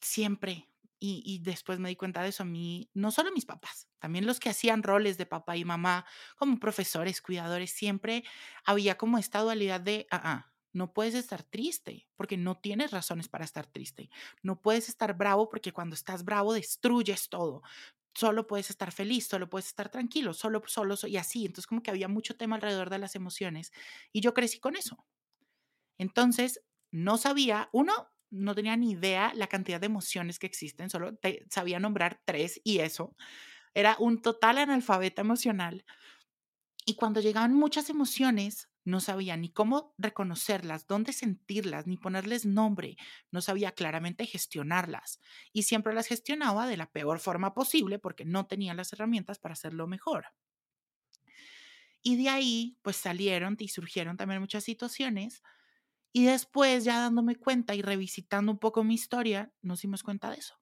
siempre, 0.00 0.68
y, 1.00 1.40
después 1.42 1.80
me 1.80 1.88
di 1.88 1.96
cuenta 1.96 2.22
de 2.22 2.28
eso 2.28 2.44
a 2.44 2.46
mí, 2.46 2.88
no 2.94 3.10
solo 3.10 3.32
mis 3.32 3.46
papás, 3.46 3.88
también 3.98 4.26
los 4.26 4.38
que 4.38 4.48
hacían 4.48 4.84
roles 4.84 5.18
de 5.18 5.26
papá 5.26 5.56
y 5.56 5.64
mamá, 5.64 6.06
como 6.36 6.60
profesores, 6.60 7.20
cuidadores, 7.20 7.72
siempre 7.72 8.22
había 8.64 8.96
como 8.96 9.18
esta 9.18 9.40
dualidad 9.40 9.80
de, 9.80 10.06
ah, 10.12 10.20
ah, 10.22 10.52
no 10.72 10.92
puedes 10.92 11.16
estar 11.16 11.42
triste 11.42 12.06
porque 12.14 12.36
no 12.36 12.58
tienes 12.58 12.92
razones 12.92 13.28
para 13.28 13.44
estar 13.44 13.66
triste. 13.66 14.08
No 14.40 14.62
puedes 14.62 14.88
estar 14.88 15.16
bravo 15.16 15.48
porque 15.48 15.72
cuando 15.72 15.96
estás 15.96 16.24
bravo 16.24 16.52
destruyes 16.52 17.28
todo. 17.28 17.62
Solo 18.14 18.46
puedes 18.46 18.70
estar 18.70 18.92
feliz, 18.92 19.26
solo 19.28 19.48
puedes 19.48 19.68
estar 19.68 19.90
tranquilo, 19.90 20.34
solo, 20.34 20.62
solo, 20.66 20.96
y 21.06 21.16
así. 21.16 21.46
Entonces 21.46 21.66
como 21.66 21.82
que 21.82 21.90
había 21.90 22.08
mucho 22.08 22.36
tema 22.36 22.56
alrededor 22.56 22.90
de 22.90 22.98
las 22.98 23.14
emociones 23.16 23.72
y 24.12 24.20
yo 24.20 24.34
crecí 24.34 24.58
con 24.60 24.76
eso. 24.76 25.06
Entonces, 25.98 26.62
no 26.90 27.18
sabía, 27.18 27.68
uno, 27.72 27.92
no 28.30 28.54
tenía 28.54 28.76
ni 28.76 28.92
idea 28.92 29.32
la 29.34 29.48
cantidad 29.48 29.80
de 29.80 29.86
emociones 29.86 30.38
que 30.38 30.46
existen, 30.46 30.90
solo 30.90 31.18
sabía 31.50 31.80
nombrar 31.80 32.22
tres 32.24 32.60
y 32.64 32.78
eso. 32.80 33.16
Era 33.74 33.96
un 34.00 34.22
total 34.22 34.58
analfabeta 34.58 35.22
emocional. 35.22 35.84
Y 36.86 36.94
cuando 36.94 37.20
llegaban 37.20 37.54
muchas 37.54 37.90
emociones, 37.90 38.69
no 38.84 39.00
sabía 39.00 39.36
ni 39.36 39.50
cómo 39.50 39.94
reconocerlas, 39.98 40.86
dónde 40.86 41.12
sentirlas, 41.12 41.86
ni 41.86 41.96
ponerles 41.96 42.46
nombre. 42.46 42.96
No 43.30 43.40
sabía 43.40 43.72
claramente 43.72 44.26
gestionarlas. 44.26 45.20
Y 45.52 45.64
siempre 45.64 45.94
las 45.94 46.06
gestionaba 46.06 46.66
de 46.66 46.76
la 46.76 46.90
peor 46.90 47.20
forma 47.20 47.54
posible 47.54 47.98
porque 47.98 48.24
no 48.24 48.46
tenía 48.46 48.74
las 48.74 48.92
herramientas 48.92 49.38
para 49.38 49.52
hacerlo 49.52 49.86
mejor. 49.86 50.26
Y 52.02 52.22
de 52.22 52.30
ahí, 52.30 52.78
pues 52.82 52.96
salieron 52.96 53.56
y 53.58 53.68
surgieron 53.68 54.16
también 54.16 54.40
muchas 54.40 54.64
situaciones. 54.64 55.42
Y 56.12 56.24
después, 56.24 56.84
ya 56.84 57.00
dándome 57.00 57.36
cuenta 57.36 57.74
y 57.74 57.82
revisitando 57.82 58.52
un 58.52 58.58
poco 58.58 58.84
mi 58.84 58.94
historia, 58.94 59.52
nos 59.62 59.82
dimos 59.82 60.02
cuenta 60.02 60.30
de 60.30 60.38
eso 60.38 60.60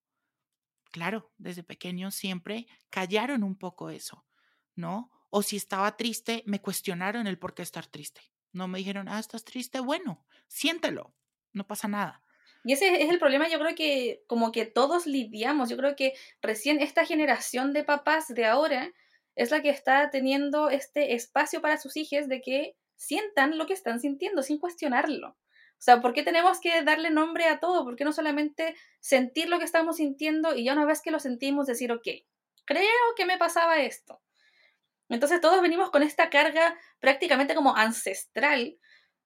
claro, 0.90 1.32
desde 1.38 1.62
pequeño 1.62 2.10
siempre 2.10 2.66
callaron 2.90 3.42
un 3.42 3.56
poco 3.56 3.90
eso, 3.90 4.26
¿no? 4.74 5.10
O 5.30 5.42
si 5.42 5.56
estaba 5.56 5.96
triste, 5.96 6.42
me 6.46 6.60
cuestionaron 6.60 7.26
el 7.26 7.38
por 7.38 7.54
qué 7.54 7.62
estar 7.62 7.86
triste. 7.86 8.20
No 8.52 8.68
me 8.68 8.78
dijeron, 8.78 9.08
ah, 9.08 9.18
estás 9.18 9.44
triste, 9.44 9.80
bueno, 9.80 10.26
siéntelo, 10.46 11.14
no 11.52 11.66
pasa 11.66 11.88
nada. 11.88 12.22
Y 12.64 12.72
ese 12.72 13.02
es 13.02 13.10
el 13.10 13.18
problema, 13.18 13.48
yo 13.48 13.58
creo 13.58 13.74
que 13.74 14.24
como 14.26 14.52
que 14.52 14.66
todos 14.66 15.06
lidiamos, 15.06 15.68
yo 15.70 15.76
creo 15.76 15.96
que 15.96 16.14
recién 16.42 16.80
esta 16.80 17.04
generación 17.04 17.72
de 17.72 17.84
papás 17.84 18.28
de 18.28 18.46
ahora 18.46 18.92
es 19.36 19.50
la 19.50 19.62
que 19.62 19.70
está 19.70 20.10
teniendo 20.10 20.68
este 20.68 21.14
espacio 21.14 21.60
para 21.60 21.78
sus 21.78 21.96
hijos 21.96 22.28
de 22.28 22.40
que 22.40 22.76
sientan 22.96 23.56
lo 23.56 23.66
que 23.66 23.74
están 23.74 24.00
sintiendo 24.00 24.42
sin 24.42 24.58
cuestionarlo. 24.58 25.28
O 25.28 25.80
sea, 25.80 26.00
¿por 26.00 26.12
qué 26.12 26.24
tenemos 26.24 26.58
que 26.60 26.82
darle 26.82 27.10
nombre 27.10 27.46
a 27.46 27.60
todo? 27.60 27.84
¿Por 27.84 27.94
qué 27.94 28.04
no 28.04 28.12
solamente 28.12 28.74
sentir 28.98 29.48
lo 29.48 29.60
que 29.60 29.64
estamos 29.64 29.98
sintiendo 29.98 30.56
y 30.56 30.64
ya 30.64 30.72
una 30.72 30.84
vez 30.84 31.00
que 31.00 31.12
lo 31.12 31.20
sentimos 31.20 31.68
decir, 31.68 31.92
ok, 31.92 32.08
creo 32.64 33.14
que 33.16 33.26
me 33.26 33.38
pasaba 33.38 33.80
esto? 33.80 34.20
Entonces 35.08 35.40
todos 35.40 35.62
venimos 35.62 35.90
con 35.90 36.02
esta 36.02 36.30
carga 36.30 36.78
prácticamente 37.00 37.54
como 37.54 37.76
ancestral 37.76 38.78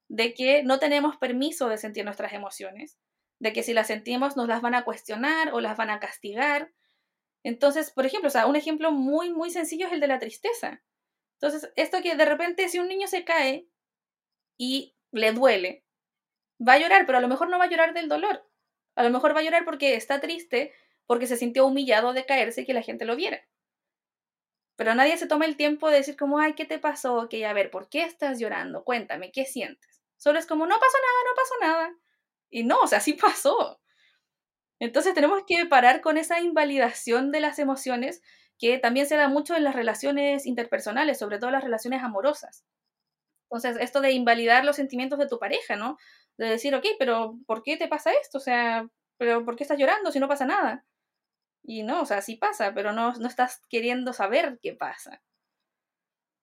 de 0.07 0.33
que 0.33 0.63
no 0.63 0.79
tenemos 0.79 1.17
permiso 1.17 1.67
de 1.69 1.77
sentir 1.77 2.05
nuestras 2.05 2.33
emociones, 2.33 2.97
de 3.39 3.51
que 3.53 3.63
si 3.63 3.73
las 3.73 3.87
sentimos 3.87 4.37
nos 4.37 4.47
las 4.47 4.61
van 4.61 4.75
a 4.75 4.85
cuestionar 4.85 5.53
o 5.53 5.59
las 5.59 5.77
van 5.77 5.89
a 5.89 5.99
castigar. 5.99 6.71
Entonces, 7.43 7.91
por 7.91 8.05
ejemplo, 8.05 8.27
o 8.27 8.31
sea, 8.31 8.45
un 8.47 8.55
ejemplo 8.55 8.91
muy, 8.91 9.31
muy 9.33 9.49
sencillo 9.49 9.87
es 9.87 9.93
el 9.93 9.99
de 9.99 10.07
la 10.07 10.19
tristeza. 10.19 10.81
Entonces, 11.41 11.71
esto 11.75 12.01
que 12.01 12.15
de 12.15 12.25
repente 12.25 12.69
si 12.69 12.79
un 12.79 12.87
niño 12.87 13.07
se 13.07 13.25
cae 13.25 13.67
y 14.57 14.95
le 15.11 15.33
duele, 15.33 15.83
va 16.65 16.73
a 16.73 16.79
llorar, 16.79 17.05
pero 17.05 17.17
a 17.17 17.21
lo 17.21 17.27
mejor 17.27 17.49
no 17.49 17.57
va 17.57 17.65
a 17.65 17.69
llorar 17.69 17.93
del 17.93 18.07
dolor. 18.07 18.47
A 18.95 19.03
lo 19.03 19.09
mejor 19.09 19.35
va 19.35 19.39
a 19.39 19.43
llorar 19.43 19.65
porque 19.65 19.95
está 19.95 20.21
triste, 20.21 20.73
porque 21.05 21.27
se 21.27 21.37
sintió 21.37 21.65
humillado 21.65 22.13
de 22.13 22.25
caerse 22.25 22.61
y 22.61 22.65
que 22.65 22.73
la 22.73 22.81
gente 22.81 23.05
lo 23.05 23.15
viera. 23.15 23.45
Pero 24.83 24.95
nadie 24.95 25.15
se 25.15 25.27
toma 25.27 25.45
el 25.45 25.55
tiempo 25.55 25.89
de 25.89 25.95
decir 25.95 26.17
como, 26.17 26.39
ay, 26.39 26.55
¿qué 26.55 26.65
te 26.65 26.77
pasó? 26.77 27.15
Ok, 27.15 27.35
a 27.47 27.53
ver, 27.53 27.71
¿por 27.71 27.87
qué 27.87 28.03
estás 28.03 28.37
llorando? 28.37 28.83
Cuéntame, 28.83 29.31
¿qué 29.31 29.45
sientes? 29.45 30.03
Solo 30.17 30.39
es 30.39 30.45
como, 30.45 30.65
no 30.65 30.75
pasó 30.77 30.97
nada, 30.97 31.23
no 31.25 31.35
pasó 31.35 31.53
nada. 31.61 31.95
Y 32.49 32.63
no, 32.65 32.81
o 32.81 32.87
sea, 32.87 32.99
sí 32.99 33.13
pasó. 33.13 33.79
Entonces 34.79 35.13
tenemos 35.13 35.43
que 35.47 35.65
parar 35.67 36.01
con 36.01 36.17
esa 36.17 36.41
invalidación 36.41 37.31
de 37.31 37.39
las 37.39 37.59
emociones 37.59 38.21
que 38.59 38.77
también 38.77 39.07
se 39.07 39.15
da 39.15 39.29
mucho 39.29 39.55
en 39.55 39.63
las 39.63 39.73
relaciones 39.73 40.45
interpersonales, 40.45 41.17
sobre 41.17 41.39
todo 41.39 41.49
las 41.49 41.63
relaciones 41.63 42.03
amorosas. 42.03 42.65
Entonces, 43.49 43.77
esto 43.79 44.01
de 44.01 44.11
invalidar 44.11 44.65
los 44.65 44.75
sentimientos 44.75 45.17
de 45.17 45.29
tu 45.29 45.39
pareja, 45.39 45.77
¿no? 45.77 45.97
de 46.37 46.47
decir, 46.47 46.75
ok, 46.75 46.83
pero 46.99 47.37
¿por 47.45 47.63
qué 47.63 47.77
te 47.77 47.87
pasa 47.87 48.11
esto? 48.21 48.37
O 48.39 48.41
sea, 48.41 48.85
pero 49.17 49.45
¿por 49.45 49.55
qué 49.55 49.63
estás 49.63 49.79
llorando 49.79 50.11
si 50.11 50.19
no 50.19 50.27
pasa 50.27 50.45
nada? 50.45 50.83
Y 51.63 51.83
no, 51.83 52.01
o 52.01 52.05
sea, 52.05 52.21
sí 52.21 52.35
pasa, 52.35 52.73
pero 52.73 52.91
no, 52.91 53.13
no 53.13 53.27
estás 53.27 53.61
queriendo 53.69 54.13
saber 54.13 54.59
qué 54.61 54.73
pasa. 54.73 55.21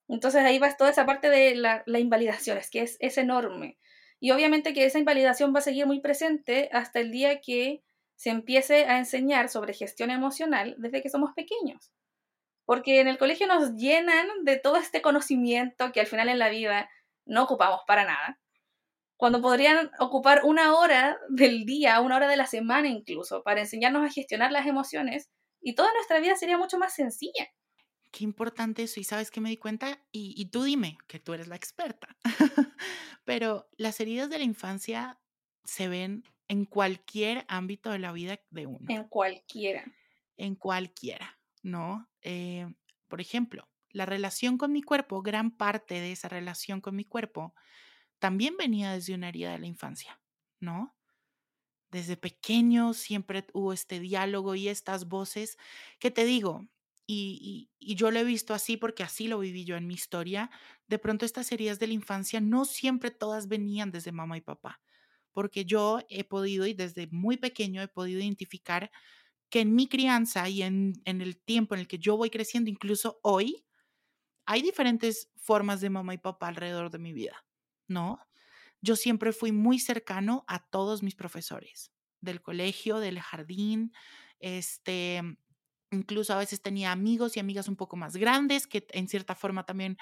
Entonces 0.09 0.43
ahí 0.43 0.59
va 0.59 0.77
toda 0.77 0.91
esa 0.91 1.07
parte 1.07 1.29
de 1.29 1.55
la, 1.55 1.83
la 1.87 1.99
invalidación, 1.99 2.59
es 2.59 2.71
que 2.71 2.83
es, 2.83 2.97
es 3.00 3.19
enorme. 3.19 3.79
Y 4.19 4.33
obviamente 4.33 4.75
que 4.75 4.85
esa 4.85 4.99
invalidación 4.99 5.55
va 5.55 5.61
a 5.61 5.62
seguir 5.62 5.87
muy 5.87 6.00
presente 6.00 6.69
hasta 6.73 7.00
el 7.00 7.11
día 7.11 7.41
que 7.41 7.83
se 8.17 8.31
empiece 8.31 8.85
a 8.87 8.99
enseñar 8.99 9.49
sobre 9.49 9.73
gestión 9.73 10.11
emocional 10.11 10.75
desde 10.79 11.03
que 11.03 11.11
somos 11.11 11.33
pequeños. 11.35 11.93
Porque 12.65 13.00
en 13.00 13.09
el 13.09 13.19
colegio 13.19 13.47
nos 13.47 13.77
llenan 13.77 14.27
de 14.43 14.57
todo 14.59 14.77
este 14.77 15.00
conocimiento 15.00 15.93
que 15.93 16.00
al 16.00 16.07
final 16.07 16.29
en 16.29 16.39
la 16.39 16.50
vida 16.50 16.91
no 17.25 17.45
ocupamos 17.45 17.81
para 17.87 18.05
nada 18.05 18.39
cuando 19.21 19.43
podrían 19.43 19.91
ocupar 19.99 20.47
una 20.47 20.75
hora 20.75 21.19
del 21.29 21.67
día, 21.67 22.00
una 22.00 22.17
hora 22.17 22.27
de 22.27 22.39
la 22.39 22.47
semana 22.47 22.89
incluso, 22.89 23.43
para 23.43 23.61
enseñarnos 23.61 24.03
a 24.03 24.11
gestionar 24.11 24.50
las 24.50 24.67
emociones 24.67 25.29
y 25.61 25.75
toda 25.75 25.93
nuestra 25.93 26.21
vida 26.21 26.37
sería 26.37 26.57
mucho 26.57 26.79
más 26.79 26.95
sencilla. 26.95 27.53
Qué 28.12 28.25
importante 28.25 28.85
eso, 28.85 28.99
y 28.99 29.05
sabes 29.05 29.31
que 29.31 29.43
me 29.43 29.50
di 29.50 29.59
cuenta, 29.59 30.03
y, 30.11 30.33
y 30.41 30.47
tú 30.47 30.62
dime, 30.62 30.97
que 31.07 31.21
tú 31.21 31.35
eres 31.35 31.49
la 31.49 31.57
experta, 31.57 32.17
pero 33.27 33.69
las 33.77 34.00
heridas 34.00 34.31
de 34.31 34.39
la 34.39 34.45
infancia 34.45 35.21
se 35.65 35.89
ven 35.89 36.25
en 36.49 36.65
cualquier 36.65 37.45
ámbito 37.47 37.91
de 37.91 37.99
la 37.99 38.12
vida 38.12 38.41
de 38.49 38.65
uno. 38.65 38.87
En 38.89 39.05
cualquiera. 39.05 39.85
En 40.39 40.55
cualquiera, 40.55 41.39
¿no? 41.62 42.09
Eh, 42.23 42.67
por 43.07 43.21
ejemplo, 43.21 43.69
la 43.91 44.07
relación 44.07 44.57
con 44.57 44.73
mi 44.73 44.81
cuerpo, 44.81 45.21
gran 45.21 45.50
parte 45.50 46.00
de 46.00 46.12
esa 46.12 46.31
relación 46.31 46.81
con 46.81 46.97
mi 46.97 47.05
cuerpo 47.05 47.55
también 48.21 48.57
venía 48.57 48.93
desde 48.93 49.15
una 49.15 49.29
herida 49.29 49.53
de 49.53 49.59
la 49.59 49.67
infancia, 49.67 50.21
¿no? 50.61 50.95
Desde 51.91 52.17
pequeño 52.17 52.95
siempre 52.95 53.47
hubo 53.53 53.73
este 53.73 53.99
diálogo 53.99 54.55
y 54.55 54.69
estas 54.69 55.09
voces 55.09 55.59
que 55.99 56.12
te 56.12 56.25
digo, 56.25 56.69
y, 57.07 57.71
yo 57.81 58.12
lo 58.12 58.21
he 58.21 58.25
visto 58.25 58.55
así 58.55 58.77
porque 58.77 59.03
así 59.03 59.27
lo 59.27 59.41
viví 59.41 59.65
yo 59.65 59.77
en 59.77 59.89
mi 59.89 59.95
historia, 59.95 60.50
de 60.87 61.00
pronto 61.00 61.27
estas 61.27 61.50
heridas 61.50 61.81
de 61.81 61.89
la 61.89 61.95
infancia 61.95 62.41
no 62.41 62.65
siempre 62.65 63.11
todas 63.11 63.49
venían 63.49 63.91
desde 63.91 64.12
mamá 64.12 64.37
y 64.37 64.43
papá, 64.43 64.81
porque 65.33 65.65
yo 65.65 66.00
he 66.09 66.23
podido 66.23 66.67
y 66.67 66.75
desde 66.75 67.09
muy 67.11 67.37
pequeño 67.37 67.83
he 67.83 67.89
podido 67.89 68.21
identificar 68.21 68.93
que 69.50 69.61
en 69.61 69.75
mi 69.75 69.89
crianza 69.89 70.49
y 70.49 70.62
en, 70.62 70.93
en 71.05 71.21
el 71.21 71.41
tiempo 71.43 71.75
en 71.75 71.81
el 71.81 71.89
que 71.89 71.99
yo 71.99 72.17
voy 72.17 72.31
creciendo, 72.31 72.71
incluso 72.71 73.19
hoy, 73.23 73.65
hay 74.47 74.62
diferentes 74.62 75.31
formas 75.37 75.81
de 75.81 75.91
mamá 75.91 76.15
y 76.15 76.19
papá 76.19 76.49
alrededor 76.49 76.91
de 76.91 76.99
mi 76.99 77.12
vida. 77.12 77.45
¿No? 77.91 78.19
Yo 78.81 78.97
siempre 78.97 79.33
fui 79.33 79.53
muy 79.53 79.79
cercano 79.79 80.45
a 80.47 80.65
todos 80.67 81.03
mis 81.03 81.15
profesores 81.15 81.93
del 82.21 82.41
colegio, 82.41 82.99
del 82.99 83.21
jardín, 83.21 83.93
este, 84.39 85.23
incluso 85.91 86.33
a 86.33 86.39
veces 86.39 86.63
tenía 86.63 86.93
amigos 86.93 87.37
y 87.37 87.41
amigas 87.41 87.69
un 87.69 87.77
poco 87.77 87.97
más 87.97 88.17
grandes 88.17 88.67
que 88.67 88.87
en 88.91 89.09
cierta 89.09 89.35
forma 89.35 89.67
también 89.67 89.99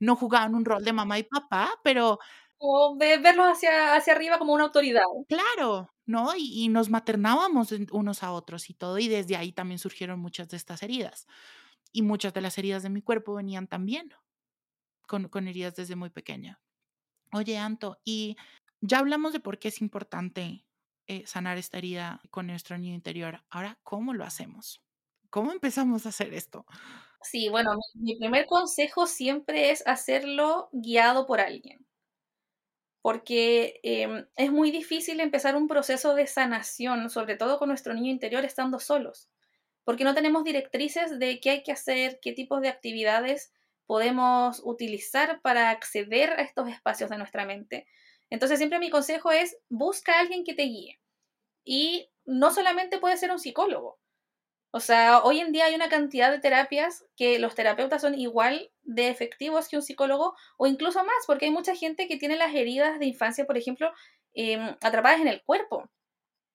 no 0.00 0.16
jugaban 0.16 0.54
un 0.54 0.64
rol 0.64 0.84
de 0.84 0.92
mamá 0.92 1.18
y 1.18 1.24
papá, 1.24 1.70
pero... 1.82 2.18
O 2.58 2.96
de 2.98 3.18
verlos 3.18 3.46
hacia, 3.46 3.94
hacia 3.94 4.12
arriba 4.12 4.38
como 4.38 4.52
una 4.52 4.64
autoridad. 4.64 5.04
Claro, 5.28 5.94
¿no? 6.06 6.34
Y, 6.36 6.64
y, 6.64 6.68
nos 6.68 6.90
maternábamos 6.90 7.72
unos 7.92 8.22
a 8.24 8.32
otros 8.32 8.68
y 8.68 8.74
todo, 8.74 8.98
y 8.98 9.06
desde 9.06 9.36
ahí 9.36 9.52
también 9.52 9.78
surgieron 9.78 10.18
muchas 10.18 10.48
de 10.48 10.56
estas 10.56 10.82
heridas. 10.82 11.26
Y 11.92 12.02
muchas 12.02 12.34
de 12.34 12.40
las 12.40 12.58
heridas 12.58 12.82
de 12.82 12.90
mi 12.90 13.00
cuerpo 13.00 13.34
venían 13.34 13.68
también 13.68 14.12
con, 15.06 15.28
con 15.28 15.46
heridas 15.48 15.76
desde 15.76 15.96
muy 15.96 16.10
pequeña. 16.10 16.60
Oye, 17.32 17.58
Anto, 17.58 18.00
y 18.04 18.36
ya 18.80 18.98
hablamos 18.98 19.32
de 19.32 19.40
por 19.40 19.58
qué 19.58 19.68
es 19.68 19.80
importante 19.80 20.64
eh, 21.06 21.26
sanar 21.26 21.58
esta 21.58 21.78
herida 21.78 22.20
con 22.30 22.46
nuestro 22.46 22.76
niño 22.78 22.94
interior. 22.94 23.42
Ahora, 23.50 23.78
¿cómo 23.82 24.14
lo 24.14 24.24
hacemos? 24.24 24.82
¿Cómo 25.30 25.52
empezamos 25.52 26.06
a 26.06 26.10
hacer 26.10 26.32
esto? 26.32 26.64
Sí, 27.22 27.48
bueno, 27.48 27.72
mi, 27.94 28.16
primer 28.16 28.46
consejo 28.46 29.06
siempre 29.06 29.70
es 29.70 29.86
hacerlo 29.86 30.68
guiado 30.72 31.26
por 31.26 31.40
alguien. 31.40 31.86
Porque 33.02 33.80
em, 33.82 34.26
es 34.36 34.52
muy 34.52 34.70
difícil 34.70 35.20
empezar 35.20 35.56
un 35.56 35.68
proceso 35.68 36.14
de 36.14 36.26
sanación, 36.26 37.10
sobre 37.10 37.36
todo 37.36 37.58
con 37.58 37.68
nuestro 37.68 37.94
niño 37.94 38.10
interior, 38.10 38.44
estando 38.44 38.78
solos. 38.78 39.28
Porque 39.84 40.04
no 40.04 40.14
tenemos 40.14 40.44
directrices 40.44 41.18
de 41.18 41.40
qué 41.40 41.50
hay 41.50 41.62
que 41.62 41.72
hacer, 41.72 42.18
qué 42.20 42.32
tipos 42.32 42.60
de 42.60 42.68
actividades 42.68 43.52
podemos 43.88 44.60
utilizar 44.64 45.40
para 45.40 45.70
acceder 45.70 46.32
a 46.32 46.42
estos 46.42 46.68
espacios 46.68 47.08
de 47.08 47.16
nuestra 47.16 47.46
mente. 47.46 47.86
Entonces 48.28 48.58
siempre 48.58 48.78
mi 48.78 48.90
consejo 48.90 49.32
es 49.32 49.56
busca 49.70 50.12
a 50.12 50.20
alguien 50.20 50.44
que 50.44 50.52
te 50.52 50.64
guíe. 50.64 51.00
Y 51.64 52.10
no 52.26 52.50
solamente 52.50 52.98
puede 52.98 53.16
ser 53.16 53.30
un 53.30 53.38
psicólogo. 53.38 53.98
O 54.72 54.80
sea, 54.80 55.22
hoy 55.22 55.40
en 55.40 55.52
día 55.52 55.64
hay 55.64 55.74
una 55.74 55.88
cantidad 55.88 56.30
de 56.30 56.38
terapias 56.38 57.06
que 57.16 57.38
los 57.38 57.54
terapeutas 57.54 58.02
son 58.02 58.14
igual 58.14 58.70
de 58.82 59.08
efectivos 59.08 59.68
que 59.68 59.76
un 59.76 59.82
psicólogo 59.82 60.34
o 60.58 60.66
incluso 60.66 61.02
más, 61.02 61.24
porque 61.26 61.46
hay 61.46 61.50
mucha 61.50 61.74
gente 61.74 62.06
que 62.08 62.18
tiene 62.18 62.36
las 62.36 62.54
heridas 62.54 62.98
de 62.98 63.06
infancia, 63.06 63.46
por 63.46 63.56
ejemplo, 63.56 63.90
em, 64.34 64.76
atrapadas 64.82 65.22
en 65.22 65.28
el 65.28 65.42
cuerpo. 65.42 65.90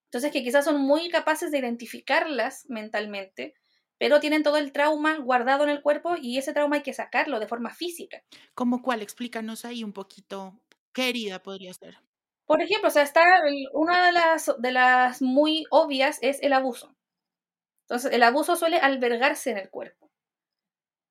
Entonces, 0.06 0.32
que 0.32 0.44
quizás 0.44 0.66
son 0.66 0.80
muy 0.82 1.10
capaces 1.10 1.50
de 1.50 1.58
identificarlas 1.58 2.68
mentalmente, 2.70 3.56
pero 4.04 4.20
tienen 4.20 4.44
todo 4.44 4.58
el 4.58 4.74
trauma 4.74 5.18
guardado 5.20 5.64
en 5.64 5.70
el 5.70 5.82
cuerpo 5.82 6.16
y 6.22 6.38
ese 6.38 6.52
trauma 6.52 6.76
hay 6.76 6.82
que 6.82 6.92
sacarlo 6.92 7.40
de 7.40 7.48
forma 7.48 7.74
física. 7.74 8.22
¿Cómo 8.54 8.82
cuál? 8.82 9.02
Explícanos 9.02 9.64
ahí 9.64 9.82
un 9.82 9.94
poquito 9.94 10.60
qué 10.92 11.08
herida 11.08 11.42
podría 11.42 11.74
ser. 11.74 12.00
Por 12.46 12.62
ejemplo, 12.62 12.90
o 12.90 12.92
sea, 12.92 13.04
está 13.04 13.24
una 13.72 14.06
de 14.06 14.12
las, 14.12 14.52
de 14.60 14.72
las 14.74 15.22
muy 15.22 15.66
obvias 15.70 16.20
es 16.22 16.44
el 16.44 16.52
abuso. 16.52 16.94
Entonces, 17.84 18.12
el 18.12 18.24
abuso 18.24 18.58
suele 18.58 18.76
albergarse 18.76 19.52
en 19.52 19.58
el 19.60 19.70
cuerpo. 19.70 20.12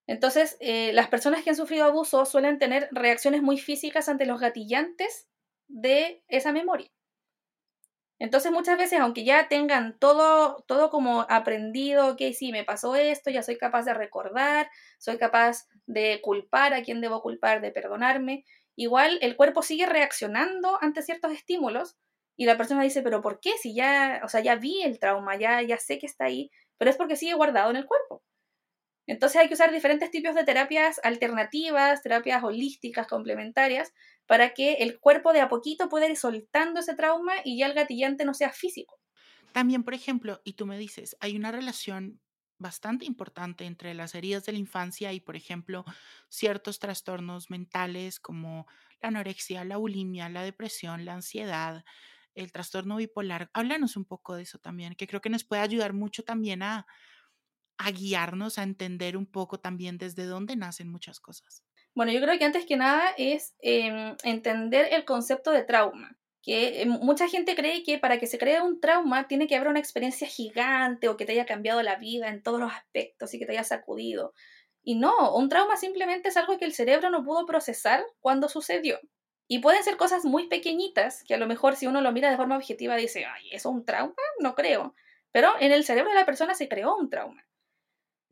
Entonces, 0.07 0.59
eh, 0.61 0.93
las 0.93 1.09
personas 1.09 1.43
que 1.43 1.49
han 1.49 1.57
sufrido 1.57 1.87
abuso 1.87 2.27
suelen 2.27 2.59
tener 2.59 2.91
reacciones 2.91 3.41
muy 3.41 3.57
físicas 3.57 4.11
ante 4.11 4.27
los 4.27 4.39
gatillantes 4.39 5.31
de 5.67 6.23
esa 6.29 6.53
memoria. 6.53 6.91
Entonces, 8.23 8.53
muchas 8.53 8.79
veces, 8.79 9.01
aunque 9.01 9.25
ya 9.25 9.49
tengan 9.49 9.99
todo, 9.99 10.63
todo 10.69 10.91
como 10.91 11.27
aprendido, 11.29 12.15
que 12.15 12.33
sí, 12.35 12.53
me 12.53 12.63
pasó 12.63 12.95
esto, 12.95 13.33
ya 13.33 13.43
soy 13.43 13.59
capaz 13.59 13.83
de 13.83 13.95
recordar, 13.95 14.71
soy 14.99 15.19
capaz 15.19 15.67
de 15.87 16.21
culpar 16.23 16.73
a 16.73 16.85
quien 16.85 17.01
debo 17.01 17.21
culpar, 17.21 17.61
de 17.61 17.73
perdonarme, 17.73 18.45
igual 18.77 19.19
el 19.23 19.35
cuerpo 19.35 19.63
sigue 19.63 19.87
reaccionando 19.87 20.79
ante 20.81 21.03
ciertos 21.03 21.33
estímulos 21.33 21.97
y 22.37 22.47
la 22.47 22.57
persona 22.57 22.85
dice, 22.85 23.03
pero 23.03 23.23
¿por 23.23 23.41
qué? 23.41 23.59
Si 23.59 23.75
ya, 23.75 24.21
o 24.23 24.29
sea, 24.29 24.41
ya 24.41 24.55
vi 24.55 24.83
el 24.83 25.01
trauma, 25.01 25.35
ya, 25.37 25.61
ya 25.63 25.79
sé 25.79 25.99
que 25.99 26.07
está 26.07 26.27
ahí, 26.27 26.53
pero 26.79 26.93
es 26.93 26.97
porque 26.97 27.17
sigue 27.17 27.35
guardado 27.35 27.71
en 27.71 27.77
el 27.77 27.87
cuerpo. 27.87 28.23
Entonces 29.07 29.41
hay 29.41 29.49
que 29.49 29.55
usar 29.55 29.73
diferentes 29.73 30.11
tipos 30.11 30.35
de 30.35 30.45
terapias 30.45 31.01
alternativas, 31.03 32.03
terapias 32.03 32.43
holísticas, 32.45 33.07
complementarias, 33.07 33.93
para 34.27 34.55
que 34.55 34.75
el 34.75 34.99
cuerpo 35.01 35.33
de 35.33 35.41
a 35.41 35.49
poquito 35.49 35.89
pueda 35.89 36.09
ir 36.09 36.17
soltando 36.17 36.81
ese 36.81 36.95
trauma 36.95 37.35
y 37.45 37.59
ya 37.59 37.67
el 37.67 37.75
gatillante 37.75 38.25
no 38.25 38.35
sea 38.35 38.51
físico. 38.53 38.99
También, 39.53 39.83
por 39.85 39.95
ejemplo, 39.95 40.41
y 40.45 40.55
tú 40.55 40.67
me 40.67 40.79
dices, 40.79 41.17
hay 41.21 41.37
una 41.37 41.53
relación 41.53 42.21
bastante 42.59 43.05
importante 43.05 43.65
entre 43.65 43.93
las 43.95 44.15
heridas 44.15 44.45
de 44.47 44.53
la 44.53 44.59
infancia 44.59 45.13
y, 45.13 45.21
por 45.21 45.37
ejemplo, 45.37 45.85
ciertos 46.29 46.79
trastornos 46.79 47.51
mentales 47.51 48.21
como 48.21 48.67
la 49.01 49.09
anorexia, 49.09 49.65
la 49.65 49.77
bulimia, 49.77 50.29
la 50.29 50.43
depresión, 50.43 51.05
la 51.05 51.15
ansiedad, 51.15 51.85
el 52.35 52.53
trastorno 52.53 52.97
bipolar. 52.97 53.51
Háblanos 53.53 53.97
un 53.97 54.05
poco 54.05 54.37
de 54.37 54.43
eso 54.45 54.59
también, 54.59 54.95
que 54.95 55.07
creo 55.07 55.21
que 55.21 55.29
nos 55.31 55.45
puede 55.45 55.63
ayudar 55.63 55.93
mucho 55.93 56.23
también 56.23 56.63
a, 56.63 56.87
a 57.79 57.91
guiarnos, 57.91 58.59
a 58.59 58.63
entender 58.63 59.17
un 59.17 59.27
poco 59.27 59.59
también 59.61 59.99
desde 59.99 60.25
dónde 60.25 60.57
nacen 60.57 60.91
muchas 60.91 61.21
cosas. 61.21 61.63
Bueno, 61.95 62.13
yo 62.13 62.21
creo 62.21 62.39
que 62.39 62.45
antes 62.45 62.67
que 62.67 62.77
nada 62.77 63.15
es 63.19 63.55
em, 63.61 64.17
entender 64.25 64.89
el 64.93 65.05
concepto 65.05 65.51
de 65.51 65.65
trauma 65.65 66.17
que 66.43 66.83
eh, 66.83 66.87
mucha 66.87 67.29
gente 67.29 67.55
cree 67.55 67.85
que 67.85 67.99
para 67.99 68.19
que 68.19 68.27
se 68.27 68.39
cree 68.39 68.61
un 68.61 68.81
trauma 68.81 69.29
tiene 69.29 69.47
que 69.47 69.55
haber 69.55 69.69
una 69.69 69.79
experiencia 69.79 70.27
gigante 70.27 71.09
o 71.09 71.17
que 71.17 71.25
te 71.25 71.33
haya 71.33 71.47
cambiado 71.47 71.83
la 71.83 71.97
vida 71.97 72.29
en 72.29 72.43
todos 72.43 72.59
los 72.61 72.73
aspectos 72.73 73.33
y 73.33 73.39
que 73.39 73.47
te 73.47 73.53
haya 73.53 73.65
sacudido. 73.65 74.35
Y 74.83 74.97
no, 74.97 75.35
un 75.37 75.49
trauma 75.49 75.77
simplemente 75.77 76.29
es 76.29 76.37
algo 76.37 76.59
que 76.59 76.65
el 76.65 76.75
cerebro 76.75 77.11
no 77.11 77.25
pudo 77.25 77.47
procesar 77.47 78.05
cuando 78.21 78.49
sucedió. 78.49 78.99
Y 79.47 79.61
pueden 79.61 79.85
ser 79.85 79.97
cosas 79.97 80.25
muy 80.25 80.49
pequeñitas 80.49 81.23
que 81.25 81.35
a 81.35 81.39
lo 81.39 81.47
mejor 81.47 81.77
si 81.77 81.87
uno 81.87 82.01
lo 82.01 82.11
mira 82.11 82.31
de 82.31 82.37
forma 82.37 82.57
objetiva 82.57 82.97
dice, 82.97 83.25
ay, 83.25 83.49
¿eso 83.53 83.69
es 83.69 83.75
un 83.75 83.85
trauma? 83.85 84.15
No 84.41 84.55
creo. 84.57 84.95
Pero 85.31 85.53
en 85.61 85.73
el 85.73 85.85
cerebro 85.85 86.11
de 86.11 86.17
la 86.17 86.27
persona 86.27 86.55
se 86.55 86.69
creó 86.69 86.97
un 86.97 87.09
trauma. 87.09 87.45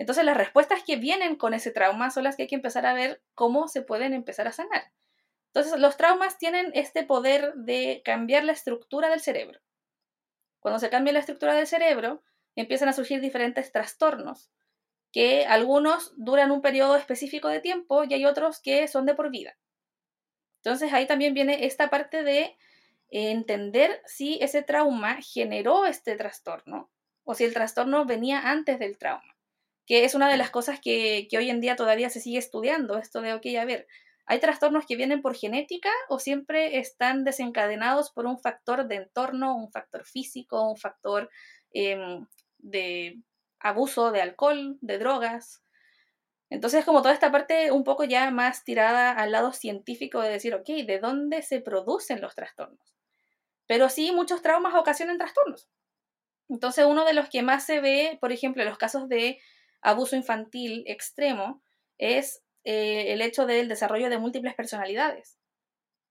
Entonces 0.01 0.25
las 0.25 0.37
respuestas 0.39 0.83
que 0.83 0.97
vienen 0.97 1.37
con 1.37 1.53
ese 1.53 1.71
trauma 1.71 2.11
son 2.11 2.25
las 2.25 2.35
que 2.35 2.45
hay 2.45 2.49
que 2.49 2.55
empezar 2.55 2.87
a 2.87 2.95
ver 2.95 3.23
cómo 3.35 3.69
se 3.69 3.83
pueden 3.83 4.15
empezar 4.15 4.49
a 4.49 4.53
sanar. 4.53 4.91
Entonces, 5.53 5.79
los 5.79 5.99
traumas 5.99 6.39
tienen 6.39 6.71
este 6.73 7.05
poder 7.05 7.53
de 7.55 8.01
cambiar 8.03 8.45
la 8.45 8.53
estructura 8.53 9.11
del 9.11 9.21
cerebro. 9.21 9.61
Cuando 10.59 10.79
se 10.79 10.89
cambia 10.89 11.13
la 11.13 11.19
estructura 11.19 11.55
del 11.55 11.67
cerebro, 11.67 12.23
empiezan 12.57 12.89
a 12.89 12.95
surgir 12.95 13.21
diferentes 13.21 13.73
trastornos, 13.73 14.51
que 15.13 15.45
algunos 15.45 16.15
duran 16.17 16.51
un 16.51 16.63
periodo 16.63 16.97
específico 16.97 17.49
de 17.49 17.61
tiempo 17.61 18.05
y 18.05 18.15
hay 18.15 18.25
otros 18.25 18.59
que 18.59 18.89
son 18.89 19.05
de 19.05 19.15
por 19.15 19.31
vida. 19.31 19.59
Entonces, 20.63 20.95
ahí 20.95 21.07
también 21.07 21.35
viene 21.35 21.67
esta 21.67 21.91
parte 21.91 22.23
de 22.23 22.57
entender 23.11 24.01
si 24.07 24.39
ese 24.41 24.63
trauma 24.63 25.21
generó 25.21 25.85
este 25.85 26.17
trastorno 26.17 26.91
o 27.25 27.35
si 27.35 27.45
el 27.45 27.53
trastorno 27.53 28.07
venía 28.07 28.49
antes 28.49 28.79
del 28.79 28.97
trauma, 28.97 29.37
que 29.91 30.05
es 30.05 30.15
una 30.15 30.29
de 30.29 30.37
las 30.37 30.51
cosas 30.51 30.79
que, 30.79 31.27
que 31.29 31.37
hoy 31.37 31.51
en 31.51 31.61
día 31.61 31.75
todavía 31.75 32.11
se 32.11 32.21
sigue 32.21 32.39
estudiando, 32.39 32.97
esto 32.97 33.21
de, 33.23 33.35
ok, 33.35 33.47
a 33.61 33.65
ver, 33.65 33.89
¿Hay 34.31 34.39
trastornos 34.39 34.87
que 34.87 34.95
vienen 34.95 35.23
por 35.23 35.35
genética 35.35 35.91
o 36.09 36.21
siempre 36.21 36.79
están 36.79 37.25
desencadenados 37.25 38.13
por 38.13 38.27
un 38.27 38.39
factor 38.39 38.87
de 38.87 38.95
entorno, 38.95 39.57
un 39.57 39.73
factor 39.73 40.05
físico, 40.05 40.71
un 40.71 40.77
factor 40.77 41.29
em, 41.73 42.25
de 42.59 43.19
abuso 43.59 44.13
de 44.13 44.23
alcohol, 44.23 44.79
de 44.83 44.99
drogas? 44.99 45.65
Entonces, 46.49 46.85
como 46.85 47.03
toda 47.03 47.13
esta 47.13 47.33
parte 47.33 47.73
un 47.73 47.83
poco 47.83 48.05
ya 48.05 48.31
más 48.31 48.63
tirada 48.63 49.11
al 49.11 49.33
lado 49.33 49.53
científico 49.53 50.21
de 50.21 50.31
decir, 50.31 50.55
ok, 50.55 50.69
¿de 50.87 51.01
dónde 51.01 51.43
se 51.43 51.61
producen 51.61 52.21
los 52.21 52.37
trastornos? 52.37 52.95
Pero 53.67 53.89
sí, 53.89 54.13
muchos 54.13 54.43
traumas 54.43 54.77
ocasionan 54.77 55.19
trastornos. 55.19 55.69
Entonces, 56.49 56.87
uno 56.87 57.05
de 57.05 57.15
los 57.15 57.29
que 57.31 57.43
más 57.43 57.67
se 57.67 57.81
ve, 57.81 58.17
por 58.21 58.31
ejemplo, 58.31 58.63
en 58.63 58.69
los 58.69 58.79
casos 58.79 59.09
de 59.09 59.41
abuso 59.83 60.17
infantil 60.17 60.85
extremo, 60.87 61.63
es 61.99 62.43
eh, 62.65 63.13
el 63.13 63.23
hecho 63.23 63.47
del 63.47 63.69
desarrollo 63.69 64.11
de 64.11 64.19
múltiples 64.19 64.55
personalidades, 64.55 65.39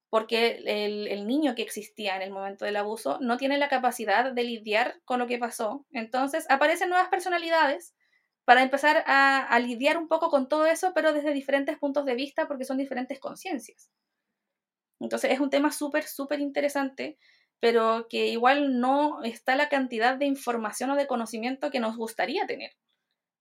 porque 0.09 0.61
el, 0.65 1.27
niño 1.27 1.55
que 1.55 1.61
existía 1.61 2.15
en 2.15 2.23
el 2.23 2.31
momento 2.31 2.65
del 2.65 2.75
abuso 2.75 3.19
no 3.21 3.37
tiene 3.37 3.57
la 3.57 3.69
capacidad 3.69 4.31
de 4.31 4.43
lidiar 4.43 4.99
con 5.05 5.19
lo 5.19 5.27
que 5.27 5.37
pasó, 5.37 5.85
entonces 5.91 6.45
aparecen 6.49 6.89
nuevas 6.89 7.09
personalidades 7.09 7.95
para 8.45 8.63
empezar 8.63 9.03
a, 9.05 9.45
a 9.45 9.59
lidiar 9.59 9.97
un 9.97 10.07
poco 10.07 10.29
con 10.29 10.49
todo 10.49 10.65
eso, 10.65 10.93
pero 10.95 11.13
desde 11.13 11.33
diferentes 11.33 11.77
puntos 11.77 12.05
de 12.05 12.15
vista, 12.15 12.47
porque 12.47 12.65
son 12.65 12.77
diferentes 12.77 13.19
conciencias. 13.19 13.91
Entonces 14.99 15.31
es 15.31 15.39
un 15.39 15.51
tema 15.51 15.71
súper, 15.71 16.03
súper 16.03 16.39
interesante, 16.39 17.19
pero 17.59 18.07
que 18.09 18.27
igual 18.27 18.79
no 18.79 19.23
está 19.23 19.55
la 19.55 19.69
cantidad 19.69 20.17
de 20.17 20.25
información 20.25 20.89
o 20.89 20.95
de 20.95 21.07
conocimiento 21.07 21.69
que 21.69 21.79
nos 21.79 21.95
gustaría 21.95 22.47
tener 22.47 22.71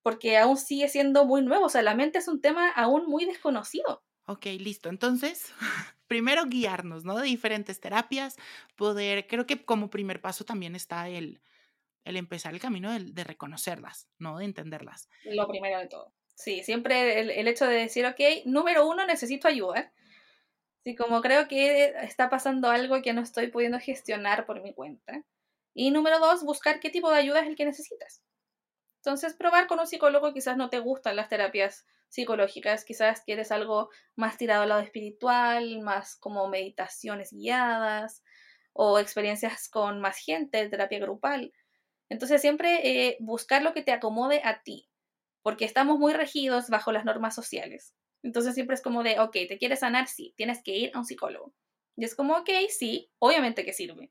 porque 0.08 0.38
aún 0.38 0.56
sigue 0.56 0.88
siendo 0.88 1.26
muy 1.26 1.42
nuevo, 1.42 1.66
o 1.66 1.68
sea, 1.68 1.82
la 1.82 1.94
mente 1.94 2.16
es 2.16 2.28
un 2.28 2.40
tema 2.40 2.70
aún 2.70 3.04
muy 3.10 3.26
desconocido. 3.26 4.02
Ok, 4.26 4.46
listo. 4.58 4.88
Entonces, 4.88 5.52
primero 6.06 6.46
guiarnos, 6.46 7.04
¿no? 7.04 7.18
De 7.18 7.26
diferentes 7.26 7.78
terapias, 7.78 8.36
poder, 8.74 9.26
creo 9.26 9.44
que 9.44 9.62
como 9.66 9.90
primer 9.90 10.22
paso 10.22 10.46
también 10.46 10.74
está 10.74 11.10
el, 11.10 11.42
el 12.04 12.16
empezar 12.16 12.54
el 12.54 12.60
camino 12.60 12.90
de, 12.90 13.00
de 13.00 13.22
reconocerlas, 13.22 14.08
¿no? 14.18 14.38
De 14.38 14.46
entenderlas. 14.46 15.10
Lo 15.24 15.46
primero 15.46 15.78
de 15.78 15.88
todo. 15.88 16.14
Sí, 16.34 16.64
siempre 16.64 17.20
el, 17.20 17.28
el, 17.28 17.46
hecho 17.46 17.66
de 17.66 17.74
decir, 17.74 18.06
ok, 18.06 18.46
número 18.46 18.88
uno, 18.88 19.04
necesito 19.04 19.46
ayuda. 19.46 19.92
Sí, 20.84 20.96
como 20.96 21.20
creo 21.20 21.48
que 21.48 21.92
está 22.00 22.30
pasando 22.30 22.70
algo 22.70 23.02
que 23.02 23.12
no 23.12 23.20
estoy 23.20 23.48
pudiendo 23.48 23.78
gestionar 23.78 24.46
por 24.46 24.62
mi 24.62 24.72
cuenta. 24.72 25.22
Y 25.74 25.90
número 25.90 26.18
dos, 26.18 26.44
buscar 26.44 26.80
qué 26.80 26.88
tipo 26.88 27.10
de 27.10 27.18
ayuda 27.18 27.42
es 27.42 27.48
el 27.48 27.56
que 27.56 27.66
necesitas. 27.66 28.22
Entonces, 29.08 29.32
probar 29.32 29.68
con 29.68 29.80
un 29.80 29.86
psicólogo 29.86 30.34
quizás 30.34 30.58
no 30.58 30.68
te 30.68 30.80
gustan 30.80 31.16
las 31.16 31.30
terapias 31.30 31.86
psicológicas, 32.10 32.84
quizás 32.84 33.22
quieres 33.22 33.50
algo 33.50 33.88
más 34.16 34.36
tirado 34.36 34.64
al 34.64 34.68
lado 34.68 34.82
espiritual, 34.82 35.80
más 35.80 36.14
como 36.16 36.46
meditaciones 36.48 37.32
guiadas 37.32 38.22
o 38.74 38.98
experiencias 38.98 39.70
con 39.70 40.02
más 40.02 40.18
gente, 40.18 40.68
terapia 40.68 40.98
grupal. 40.98 41.54
Entonces, 42.10 42.42
siempre 42.42 42.86
eh, 42.86 43.16
buscar 43.20 43.62
lo 43.62 43.72
que 43.72 43.82
te 43.82 43.92
acomode 43.92 44.42
a 44.44 44.62
ti, 44.62 44.90
porque 45.40 45.64
estamos 45.64 45.98
muy 45.98 46.12
regidos 46.12 46.68
bajo 46.68 46.92
las 46.92 47.06
normas 47.06 47.34
sociales. 47.34 47.94
Entonces, 48.22 48.54
siempre 48.54 48.74
es 48.74 48.82
como 48.82 49.02
de, 49.04 49.20
ok, 49.20 49.32
te 49.48 49.56
quieres 49.56 49.80
sanar, 49.80 50.06
sí, 50.08 50.34
tienes 50.36 50.62
que 50.62 50.76
ir 50.76 50.90
a 50.92 50.98
un 50.98 51.06
psicólogo. 51.06 51.54
Y 51.96 52.04
es 52.04 52.14
como, 52.14 52.36
ok, 52.36 52.50
sí, 52.68 53.10
obviamente 53.20 53.64
que 53.64 53.72
sirve. 53.72 54.10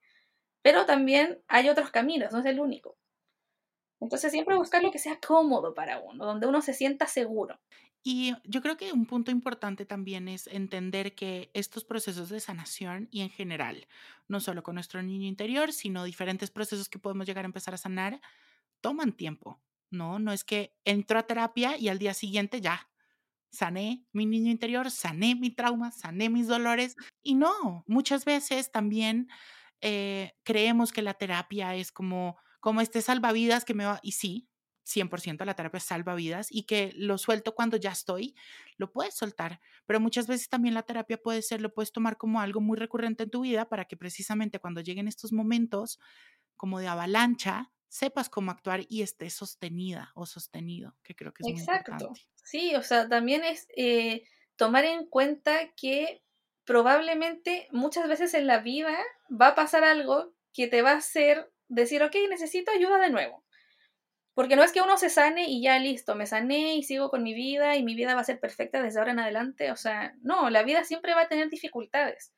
Pero 0.63 0.87
también 0.87 1.43
hay 1.47 1.69
otros 1.69 1.91
caminos, 1.91 2.31
no 2.31 2.39
es 2.39 2.47
el 2.47 2.59
único. 2.59 2.97
Entonces 3.99 4.31
siempre 4.31 4.55
buscar 4.55 4.83
lo 4.83 4.91
que 4.91 4.99
sea 4.99 5.19
cómodo 5.19 5.73
para 5.73 5.99
uno, 5.99 6.25
donde 6.25 6.47
uno 6.47 6.61
se 6.61 6.73
sienta 6.73 7.07
seguro. 7.07 7.59
Y 8.03 8.33
yo 8.45 8.61
creo 8.61 8.77
que 8.77 8.93
un 8.93 9.05
punto 9.05 9.31
importante 9.31 9.85
también 9.85 10.27
es 10.27 10.47
entender 10.47 11.13
que 11.13 11.49
estos 11.53 11.83
procesos 11.83 12.29
de 12.29 12.39
sanación 12.39 13.09
y 13.11 13.21
en 13.21 13.29
general, 13.29 13.87
no 14.27 14.39
solo 14.39 14.63
con 14.63 14.75
nuestro 14.75 15.01
niño 15.01 15.27
interior, 15.27 15.73
sino 15.73 16.05
diferentes 16.05 16.51
procesos 16.51 16.89
que 16.89 16.99
podemos 16.99 17.27
llegar 17.27 17.43
a 17.43 17.47
empezar 17.47 17.73
a 17.73 17.77
sanar, 17.77 18.21
toman 18.81 19.11
tiempo, 19.11 19.59
¿no? 19.89 20.19
No 20.19 20.31
es 20.31 20.43
que 20.43 20.73
entro 20.85 21.19
a 21.19 21.23
terapia 21.23 21.77
y 21.77 21.89
al 21.89 21.99
día 21.99 22.13
siguiente 22.13 22.61
ya 22.61 22.87
sané 23.49 24.05
mi 24.13 24.25
niño 24.25 24.51
interior, 24.51 24.91
sané 24.91 25.35
mi 25.35 25.49
trauma, 25.49 25.91
sané 25.91 26.29
mis 26.29 26.47
dolores. 26.47 26.95
Y 27.23 27.35
no, 27.35 27.83
muchas 27.87 28.23
veces 28.23 28.71
también 28.71 29.27
eh, 29.81 30.33
creemos 30.43 30.91
que 30.91 31.01
la 31.01 31.15
terapia 31.15 31.75
es 31.75 31.91
como 31.91 32.37
como 32.67 32.81
este 32.81 33.01
salvavidas 33.01 33.63
que 33.63 33.73
me 33.73 33.85
va, 33.85 34.01
y 34.03 34.11
sí, 34.11 34.49
100%, 34.83 35.45
la 35.45 35.53
terapia 35.53 35.79
salva 35.79 36.15
vidas 36.15 36.47
y 36.49 36.63
que 36.63 36.91
lo 36.97 37.17
suelto 37.17 37.55
cuando 37.55 37.77
ya 37.77 37.91
estoy, 37.93 38.35
lo 38.75 38.91
puedes 38.91 39.15
soltar. 39.15 39.61
Pero 39.85 40.01
muchas 40.01 40.27
veces 40.27 40.49
también 40.49 40.73
la 40.73 40.83
terapia 40.83 41.15
puede 41.15 41.41
ser, 41.43 41.61
lo 41.61 41.73
puedes 41.73 41.93
tomar 41.93 42.17
como 42.17 42.41
algo 42.41 42.59
muy 42.59 42.77
recurrente 42.77 43.23
en 43.23 43.29
tu 43.29 43.43
vida 43.43 43.69
para 43.69 43.85
que 43.85 43.95
precisamente 43.95 44.59
cuando 44.59 44.81
lleguen 44.81 45.07
estos 45.07 45.31
momentos 45.31 45.97
como 46.57 46.79
de 46.79 46.89
avalancha, 46.89 47.71
sepas 47.87 48.27
cómo 48.27 48.51
actuar 48.51 48.81
y 48.89 49.01
estés 49.01 49.33
sostenida 49.33 50.11
o 50.13 50.25
sostenido, 50.25 50.97
que 51.03 51.15
creo 51.15 51.33
que 51.33 51.43
es 51.43 51.49
muy 51.49 51.61
importante. 51.61 52.27
Sí, 52.43 52.75
o 52.75 52.83
sea, 52.83 53.07
también 53.07 53.45
es 53.45 53.65
eh, 53.77 54.23
tomar 54.57 54.83
en 54.83 55.07
cuenta 55.07 55.71
que 55.77 56.21
probablemente 56.65 57.69
muchas 57.71 58.09
veces 58.09 58.33
en 58.33 58.45
la 58.45 58.59
vida 58.59 58.97
va 59.31 59.47
a 59.47 59.55
pasar 59.55 59.85
algo 59.85 60.33
que 60.51 60.67
te 60.67 60.81
va 60.81 60.91
a 60.91 60.97
hacer 60.97 61.49
decir, 61.67 62.03
ok, 62.03 62.15
necesito 62.29 62.71
ayuda 62.71 62.99
de 62.99 63.09
nuevo. 63.09 63.43
Porque 64.33 64.55
no 64.55 64.63
es 64.63 64.71
que 64.71 64.81
uno 64.81 64.97
se 64.97 65.09
sane 65.09 65.49
y 65.49 65.63
ya 65.63 65.79
listo, 65.79 66.13
me 66.13 66.27
sané 66.27 66.75
y 66.75 66.83
sigo 66.83 67.09
con 67.09 67.23
mi 67.23 67.33
vida 67.33 67.75
y 67.75 67.83
mi 67.83 67.95
vida 67.95 68.13
va 68.13 68.21
a 68.21 68.23
ser 68.23 68.39
perfecta 68.39 68.83
desde 68.83 68.99
ahora 68.99 69.11
en 69.11 69.19
adelante. 69.19 69.71
O 69.71 69.75
sea, 69.75 70.13
no, 70.21 70.51
la 70.51 70.61
vida 70.61 70.83
siempre 70.83 71.15
va 71.15 71.21
a 71.21 71.27
tener 71.27 71.49
dificultades. 71.49 72.33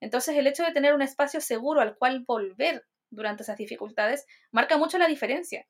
Entonces 0.00 0.36
el 0.36 0.46
hecho 0.46 0.62
de 0.62 0.72
tener 0.72 0.94
un 0.94 1.02
espacio 1.02 1.40
seguro 1.40 1.80
al 1.80 1.96
cual 1.96 2.24
volver 2.26 2.84
durante 3.10 3.44
esas 3.44 3.56
dificultades 3.56 4.26
marca 4.50 4.76
mucho 4.76 4.98
la 4.98 5.08
diferencia. 5.08 5.66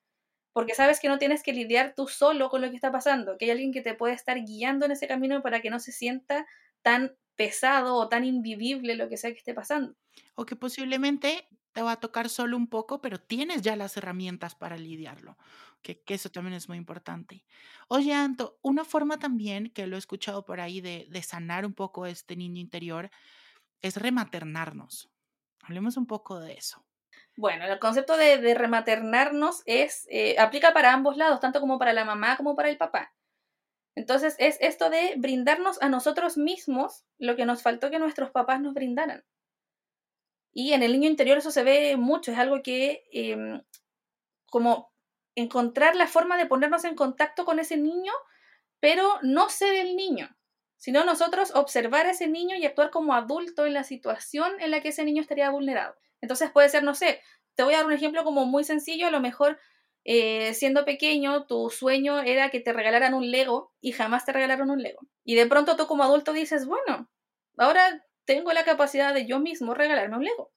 Porque 0.52 0.74
sabes 0.74 0.98
que 0.98 1.08
no 1.08 1.18
tienes 1.18 1.44
que 1.44 1.52
lidiar 1.52 1.94
tú 1.94 2.08
solo 2.08 2.48
con 2.48 2.60
lo 2.60 2.70
que 2.70 2.74
está 2.74 2.90
pasando, 2.90 3.38
que 3.38 3.44
hay 3.44 3.52
alguien 3.52 3.72
que 3.72 3.82
te 3.82 3.94
puede 3.94 4.14
estar 4.14 4.36
guiando 4.42 4.86
en 4.86 4.92
ese 4.92 5.06
camino 5.06 5.42
para 5.42 5.60
que 5.60 5.70
no 5.70 5.78
se 5.78 5.92
sienta 5.92 6.46
tan 6.82 7.16
pesado 7.36 7.94
o 7.94 8.08
tan 8.08 8.24
invivible 8.24 8.96
lo 8.96 9.08
que 9.08 9.16
sea 9.16 9.30
que 9.30 9.38
esté 9.38 9.54
pasando. 9.54 9.94
O 10.34 10.44
que 10.44 10.56
posiblemente 10.56 11.46
te 11.72 11.82
va 11.82 11.92
a 11.92 12.00
tocar 12.00 12.28
solo 12.28 12.56
un 12.56 12.66
poco, 12.66 13.00
pero 13.00 13.20
tienes 13.20 13.62
ya 13.62 13.76
las 13.76 13.96
herramientas 13.96 14.54
para 14.54 14.76
lidiarlo, 14.76 15.36
que, 15.82 16.02
eso 16.08 16.30
también 16.30 16.54
es 16.54 16.68
muy 16.68 16.78
importante. 16.78 17.44
Oye, 17.88 18.12
Anto, 18.14 18.58
una 18.62 18.84
forma 18.84 19.18
también 19.18 19.70
que 19.70 19.86
lo 19.86 19.96
he 19.96 19.98
escuchado 19.98 20.44
por 20.44 20.60
ahí 20.60 20.80
de, 20.80 21.22
sanar 21.22 21.66
un 21.66 21.74
poco 21.74 22.06
este 22.06 22.36
niño 22.36 22.60
interior 22.60 23.10
es 23.80 23.96
rematernarnos. 23.96 25.10
Hablemos 25.62 25.96
un 25.96 26.06
poco 26.06 26.40
de 26.40 26.54
eso. 26.54 26.84
Bueno, 27.36 27.64
el 27.64 27.78
concepto 27.78 28.16
de, 28.16 28.54
rematernarnos 28.54 29.62
es, 29.66 30.06
eh, 30.10 30.36
aplica 30.38 30.72
para 30.72 30.92
ambos 30.92 31.16
lados, 31.16 31.40
tanto 31.40 31.60
como 31.60 31.78
para 31.78 31.92
la 31.92 32.04
mamá 32.04 32.36
como 32.36 32.56
para 32.56 32.70
el 32.70 32.76
papá. 32.76 33.12
Entonces 33.94 34.36
es 34.38 34.56
esto 34.60 34.90
de 34.90 35.14
brindarnos 35.16 35.82
a 35.82 35.88
nosotros 35.88 36.36
mismos 36.36 37.04
lo 37.18 37.34
que 37.34 37.44
nos 37.44 37.62
faltó 37.62 37.90
que 37.90 37.98
nuestros 37.98 38.30
papás 38.30 38.60
nos 38.60 38.72
brindaran. 38.72 39.24
Y 40.52 40.72
en 40.72 40.82
el 40.82 40.92
niño 40.92 41.08
interior 41.08 41.38
eso 41.38 41.50
se 41.50 41.62
ve 41.62 41.96
mucho, 41.96 42.32
es 42.32 42.38
algo 42.38 42.62
que 42.62 43.04
em, 43.12 43.62
como 44.50 44.92
encontrar 45.34 45.94
la 45.94 46.06
forma 46.06 46.36
de 46.36 46.46
ponernos 46.46 46.84
en 46.84 46.94
contacto 46.94 47.44
con 47.44 47.58
ese 47.58 47.76
niño, 47.76 48.12
pero 48.80 49.18
no 49.22 49.48
ser 49.50 49.74
el 49.74 49.96
niño, 49.96 50.36
sino 50.76 51.04
nosotros 51.04 51.54
observar 51.54 52.06
a 52.06 52.10
ese 52.10 52.28
niño 52.28 52.56
y 52.56 52.66
actuar 52.66 52.90
como 52.90 53.14
adulto 53.14 53.66
en 53.66 53.74
la 53.74 53.84
situación 53.84 54.52
en 54.60 54.70
la 54.70 54.80
que 54.80 54.88
ese 54.88 55.04
niño 55.04 55.22
estaría 55.22 55.50
vulnerado. 55.50 55.96
Entonces 56.20 56.50
puede 56.50 56.68
ser, 56.68 56.82
no 56.82 56.94
sé, 56.94 57.20
te 57.54 57.62
voy 57.62 57.74
a 57.74 57.78
dar 57.78 57.86
un 57.86 57.92
ejemplo 57.92 58.24
como 58.24 58.46
muy 58.46 58.64
sencillo, 58.64 59.08
a 59.08 59.10
lo 59.10 59.20
mejor 59.20 59.58
eh, 60.04 60.54
siendo 60.54 60.84
pequeño 60.84 61.46
tu 61.46 61.70
sueño 61.70 62.20
era 62.20 62.50
que 62.50 62.60
te 62.60 62.72
regalaran 62.72 63.14
un 63.14 63.30
Lego 63.30 63.72
y 63.80 63.92
jamás 63.92 64.24
te 64.24 64.32
regalaron 64.32 64.70
un 64.70 64.82
Lego. 64.82 65.00
Y 65.24 65.34
de 65.34 65.46
pronto 65.46 65.76
tú 65.76 65.86
como 65.86 66.02
adulto 66.02 66.32
dices, 66.32 66.66
bueno, 66.66 67.08
ahora 67.58 68.04
tengo 68.28 68.52
la 68.52 68.66
capacidad 68.66 69.14
de 69.14 69.24
yo 69.24 69.40
mismo 69.40 69.72
regalarme 69.72 70.18
un 70.18 70.24
Lego. 70.24 70.52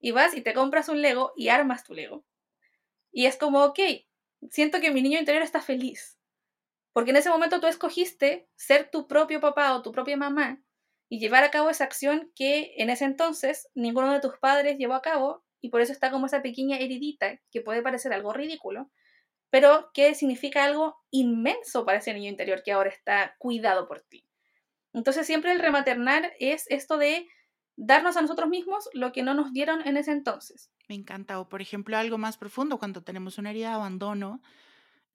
Y 0.00 0.10
vas 0.10 0.34
y 0.34 0.40
te 0.40 0.52
compras 0.52 0.88
un 0.88 1.00
Lego 1.00 1.32
y 1.36 1.48
armas 1.48 1.84
tu 1.84 1.94
Lego. 1.94 2.24
Y 3.12 3.26
es 3.26 3.36
como, 3.36 3.62
ok, 3.62 3.78
siento 4.50 4.80
que 4.80 4.90
mi 4.90 5.00
niño 5.00 5.20
interior 5.20 5.44
está 5.44 5.60
feliz. 5.60 6.18
Porque 6.92 7.12
en 7.12 7.16
ese 7.16 7.30
momento 7.30 7.60
tú 7.60 7.68
escogiste 7.68 8.48
ser 8.56 8.90
tu 8.90 9.06
propio 9.06 9.40
papá 9.40 9.76
o 9.76 9.82
tu 9.82 9.92
propia 9.92 10.16
mamá 10.16 10.60
y 11.08 11.20
llevar 11.20 11.44
a 11.44 11.52
cabo 11.52 11.70
esa 11.70 11.84
acción 11.84 12.32
que 12.34 12.74
en 12.78 12.90
ese 12.90 13.04
entonces 13.04 13.68
ninguno 13.74 14.12
de 14.12 14.20
tus 14.20 14.36
padres 14.40 14.76
llevó 14.76 14.94
a 14.94 15.02
cabo 15.02 15.44
y 15.60 15.68
por 15.68 15.82
eso 15.82 15.92
está 15.92 16.10
como 16.10 16.26
esa 16.26 16.42
pequeña 16.42 16.78
heridita 16.78 17.40
que 17.52 17.60
puede 17.60 17.80
parecer 17.80 18.12
algo 18.12 18.32
ridículo, 18.32 18.90
pero 19.50 19.92
que 19.94 20.16
significa 20.16 20.64
algo 20.64 20.96
inmenso 21.12 21.84
para 21.84 21.98
ese 21.98 22.12
niño 22.12 22.28
interior 22.28 22.64
que 22.64 22.72
ahora 22.72 22.90
está 22.90 23.36
cuidado 23.38 23.86
por 23.86 24.00
ti. 24.00 24.26
Entonces 24.94 25.26
siempre 25.26 25.52
el 25.52 25.60
rematernar 25.60 26.32
es 26.38 26.64
esto 26.68 26.96
de 26.96 27.28
darnos 27.76 28.16
a 28.16 28.22
nosotros 28.22 28.48
mismos 28.48 28.88
lo 28.94 29.12
que 29.12 29.22
no 29.22 29.34
nos 29.34 29.52
dieron 29.52 29.86
en 29.86 29.96
ese 29.96 30.12
entonces. 30.12 30.70
Me 30.88 30.94
encanta. 30.94 31.40
O 31.40 31.48
por 31.48 31.62
ejemplo, 31.62 31.96
algo 31.96 32.18
más 32.18 32.36
profundo, 32.36 32.78
cuando 32.78 33.02
tenemos 33.02 33.38
una 33.38 33.50
herida 33.50 33.68
de 33.70 33.74
abandono 33.74 34.40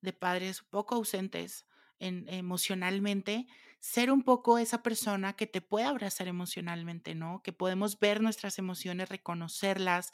de 0.01 0.13
padres 0.13 0.61
poco 0.63 0.95
ausentes 0.95 1.67
en, 1.99 2.27
emocionalmente, 2.29 3.47
ser 3.79 4.11
un 4.11 4.23
poco 4.23 4.57
esa 4.57 4.83
persona 4.83 5.33
que 5.33 5.47
te 5.47 5.61
puede 5.61 5.85
abrazar 5.85 6.27
emocionalmente, 6.27 7.15
¿no? 7.15 7.41
Que 7.43 7.53
podemos 7.53 7.99
ver 7.99 8.21
nuestras 8.21 8.57
emociones, 8.59 9.09
reconocerlas, 9.09 10.11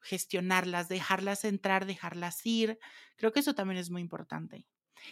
gestionarlas, 0.00 0.88
dejarlas 0.88 1.44
entrar, 1.44 1.86
dejarlas 1.86 2.44
ir. 2.46 2.78
Creo 3.16 3.32
que 3.32 3.40
eso 3.40 3.54
también 3.54 3.78
es 3.78 3.90
muy 3.90 4.02
importante. 4.02 4.66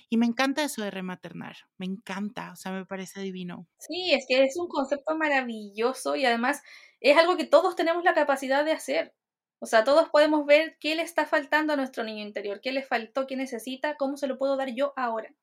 Y 0.08 0.16
me 0.16 0.26
encanta 0.26 0.62
eso 0.62 0.82
de 0.82 0.90
rematernar, 0.90 1.56
me 1.78 1.86
encanta, 1.86 2.52
o 2.52 2.56
sea, 2.56 2.72
me 2.72 2.86
parece 2.86 3.20
divino. 3.20 3.66
Sí, 3.78 4.12
es 4.12 4.24
que 4.28 4.44
es 4.44 4.56
un 4.56 4.68
concepto 4.68 5.16
maravilloso 5.16 6.16
y 6.16 6.24
además 6.24 6.62
es 7.00 7.16
algo 7.16 7.36
que 7.36 7.44
todos 7.44 7.76
tenemos 7.76 8.04
la 8.04 8.14
capacidad 8.14 8.64
de 8.64 8.72
hacer. 8.72 9.14
O 9.58 9.66
sea, 9.66 9.84
todos 9.84 10.08
podemos 10.08 10.46
ver 10.46 10.76
qué 10.80 10.94
le 10.94 11.02
está 11.02 11.26
faltando 11.26 11.74
a 11.74 11.76
nuestro 11.76 12.02
niño 12.02 12.22
interior, 12.22 12.60
qué 12.62 12.72
le 12.72 12.82
faltó, 12.82 13.26
qué 13.26 13.36
necesita, 13.36 13.96
cómo 13.96 14.16
se 14.16 14.26
lo 14.26 14.38
puedo 14.38 14.56
dar 14.56 14.74
yo 14.74 14.94
ahora. 14.96 15.34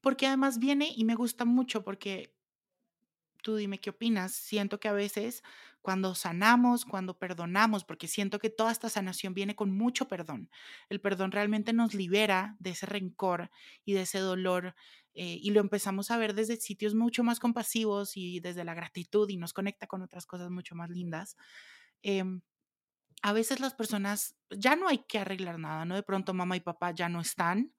Porque 0.00 0.26
además 0.26 0.58
viene 0.58 0.90
y 0.94 1.04
me 1.04 1.14
gusta 1.14 1.44
mucho 1.44 1.82
porque 1.82 2.32
dime 3.56 3.78
qué 3.78 3.90
opinas. 3.90 4.34
Siento 4.34 4.80
que 4.80 4.88
a 4.88 4.92
veces 4.92 5.42
cuando 5.82 6.14
sanamos, 6.14 6.84
cuando 6.84 7.18
perdonamos, 7.18 7.84
porque 7.84 8.08
siento 8.08 8.38
que 8.38 8.50
toda 8.50 8.72
esta 8.72 8.88
sanación 8.88 9.34
viene 9.34 9.54
con 9.56 9.70
mucho 9.76 10.08
perdón. 10.08 10.50
El 10.88 11.00
perdón 11.00 11.32
realmente 11.32 11.72
nos 11.72 11.94
libera 11.94 12.56
de 12.58 12.70
ese 12.70 12.86
rencor 12.86 13.50
y 13.84 13.94
de 13.94 14.02
ese 14.02 14.18
dolor 14.18 14.74
eh, 15.14 15.38
y 15.42 15.50
lo 15.50 15.60
empezamos 15.60 16.10
a 16.10 16.16
ver 16.16 16.34
desde 16.34 16.56
sitios 16.56 16.94
mucho 16.94 17.24
más 17.24 17.40
compasivos 17.40 18.16
y 18.16 18.40
desde 18.40 18.64
la 18.64 18.74
gratitud 18.74 19.28
y 19.28 19.36
nos 19.36 19.52
conecta 19.52 19.86
con 19.86 20.02
otras 20.02 20.26
cosas 20.26 20.50
mucho 20.50 20.74
más 20.74 20.90
lindas. 20.90 21.36
Em, 22.02 22.42
a 23.22 23.32
veces 23.32 23.60
las 23.60 23.74
personas 23.74 24.36
ya 24.50 24.76
no 24.76 24.88
hay 24.88 24.98
que 24.98 25.18
arreglar 25.18 25.58
nada, 25.58 25.84
¿no? 25.84 25.96
De 25.96 26.02
pronto 26.02 26.34
mamá 26.34 26.56
y 26.56 26.60
papá 26.60 26.92
ya 26.92 27.08
no 27.08 27.20
están 27.20 27.74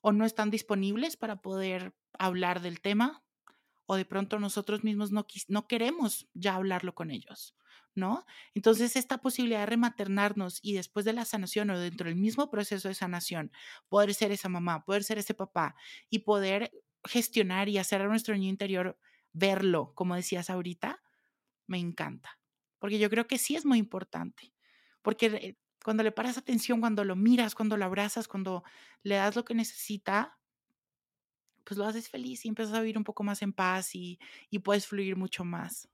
o 0.00 0.12
no 0.12 0.24
están 0.24 0.50
disponibles 0.50 1.16
para 1.16 1.40
poder 1.40 1.94
hablar 2.18 2.60
del 2.60 2.80
tema 2.80 3.22
o 3.90 3.96
de 3.96 4.04
pronto 4.04 4.38
nosotros 4.38 4.84
mismos 4.84 5.12
no, 5.12 5.26
no 5.48 5.66
queremos 5.66 6.28
ya 6.34 6.56
hablarlo 6.56 6.94
con 6.94 7.10
ellos, 7.10 7.56
¿no? 7.94 8.26
Entonces, 8.54 8.96
esta 8.96 9.16
posibilidad 9.16 9.60
de 9.60 9.66
rematernarnos 9.66 10.58
y 10.60 10.74
después 10.74 11.06
de 11.06 11.14
la 11.14 11.24
sanación 11.24 11.70
o 11.70 11.78
dentro 11.78 12.06
del 12.06 12.16
mismo 12.16 12.50
proceso 12.50 12.88
de 12.88 12.94
sanación, 12.94 13.50
poder 13.88 14.12
ser 14.12 14.30
esa 14.30 14.50
mamá, 14.50 14.84
poder 14.84 15.04
ser 15.04 15.16
ese 15.16 15.32
papá 15.32 15.74
y 16.10 16.18
poder 16.18 16.70
gestionar 17.02 17.70
y 17.70 17.78
hacer 17.78 18.02
a 18.02 18.08
nuestro 18.08 18.34
niño 18.34 18.50
interior 18.50 18.98
verlo, 19.32 19.94
como 19.94 20.16
decías 20.16 20.50
ahorita, 20.50 21.02
me 21.66 21.78
encanta. 21.78 22.38
Porque 22.78 22.98
yo 22.98 23.08
creo 23.08 23.26
que 23.26 23.38
sí 23.38 23.56
es 23.56 23.64
muy 23.64 23.78
importante. 23.78 24.52
Porque 25.00 25.56
cuando 25.82 26.02
le 26.02 26.12
paras 26.12 26.36
atención, 26.36 26.80
cuando 26.80 27.04
lo 27.04 27.16
miras, 27.16 27.54
cuando 27.54 27.78
lo 27.78 27.86
abrazas, 27.86 28.28
cuando 28.28 28.64
le 29.02 29.14
das 29.14 29.34
lo 29.34 29.46
que 29.46 29.54
necesita, 29.54 30.38
pues 31.68 31.76
lo 31.76 31.84
haces 31.84 32.08
feliz 32.08 32.46
y 32.46 32.48
empiezas 32.48 32.74
a 32.74 32.80
vivir 32.80 32.96
un 32.96 33.04
poco 33.04 33.22
más 33.22 33.42
en 33.42 33.52
paz 33.52 33.94
y, 33.94 34.18
puedes 34.64 34.86
fluir 34.86 35.16
mucho 35.16 35.44
más. 35.44 35.86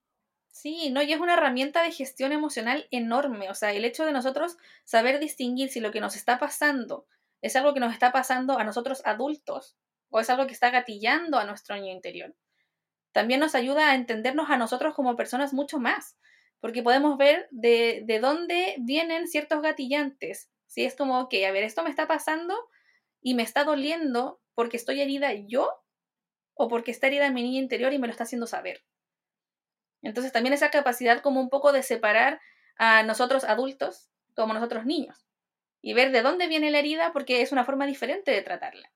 Sí, 0.53 0.89
no, 0.91 1.03
y 1.03 1.13
es 1.13 1.19
una 1.19 1.35
herramienta 1.35 1.83
de 1.83 1.91
gestión 1.91 2.31
emocional 2.31 2.87
enorme. 2.93 3.51
O 3.51 3.55
sea, 3.55 3.73
el 3.73 3.85
hecho 3.85 4.07
de 4.07 4.13
nosotros 4.13 4.57
saber 4.85 5.19
distinguir 5.19 5.71
si 5.71 5.81
lo 5.81 5.91
que 5.91 6.01
nos 6.01 6.15
está 6.15 6.39
pasando 6.39 7.09
es 7.43 7.57
algo 7.57 7.75
que 7.75 7.81
nos 7.81 7.93
está 7.93 8.13
pasando 8.13 8.57
a 8.57 8.63
nosotros 8.63 9.03
adultos 9.05 9.77
o 10.11 10.21
es 10.21 10.31
algo 10.31 10.47
que 10.47 10.53
está 10.53 10.71
gatillando 10.71 11.39
a 11.39 11.45
nuestro 11.45 11.75
niño 11.75 11.91
interior. 11.91 12.37
También 13.11 13.41
nos 13.41 13.57
ayuda 13.57 13.91
a 13.91 13.95
entendernos 13.97 14.51
a 14.51 14.57
nosotros 14.57 14.95
como 14.95 15.17
personas 15.17 15.53
mucho 15.53 15.81
más, 15.81 16.17
porque 16.61 16.85
podemos 16.85 17.19
ver 17.19 17.49
de, 17.51 18.05
de 18.07 18.21
dónde 18.21 18.77
vienen 18.79 19.27
ciertos 19.27 19.61
gatillantes. 19.61 20.51
Si 20.69 20.85
es 20.85 20.95
como, 20.95 21.19
ok, 21.23 21.35
a 21.49 21.51
ver, 21.51 21.65
esto 21.65 21.83
me 21.83 21.91
está 21.91 22.07
pasando 22.07 22.55
y 23.21 23.35
me 23.35 23.43
está 23.43 23.65
doliendo, 23.65 24.41
porque 24.55 24.77
estoy 24.77 25.01
herida 25.01 25.33
yo 25.35 25.71
o 26.55 26.69
porque 26.69 26.91
está 26.91 27.09
herida 27.09 27.31
mi 27.31 27.43
niña 27.43 27.61
interior 27.61 27.93
y 27.93 27.99
me 27.99 28.07
lo 28.07 28.13
está 28.13 28.25
haciendo 28.25 28.47
saber. 28.47 28.85
Entonces 30.03 30.33
también 30.33 30.53
esa 30.53 30.71
capacidad 30.71 31.21
como 31.21 31.41
un 31.41 31.49
poco 31.49 31.73
de 31.73 31.83
separar 31.83 32.41
a 32.77 33.03
nosotros 33.03 33.45
adultos 33.45 34.11
como 34.35 34.55
nosotros 34.55 34.85
niños 34.85 35.27
y 35.81 35.95
ver 35.95 36.13
de 36.13 36.23
dónde 36.23 36.47
viene 36.47 36.71
la 36.71 36.79
herida 36.79 37.13
porque 37.13 37.43
es 37.43 37.53
una 37.53 37.65
forma 37.65 37.87
diferente 37.87 38.31
de 38.31 38.43
tratarla. 38.43 38.93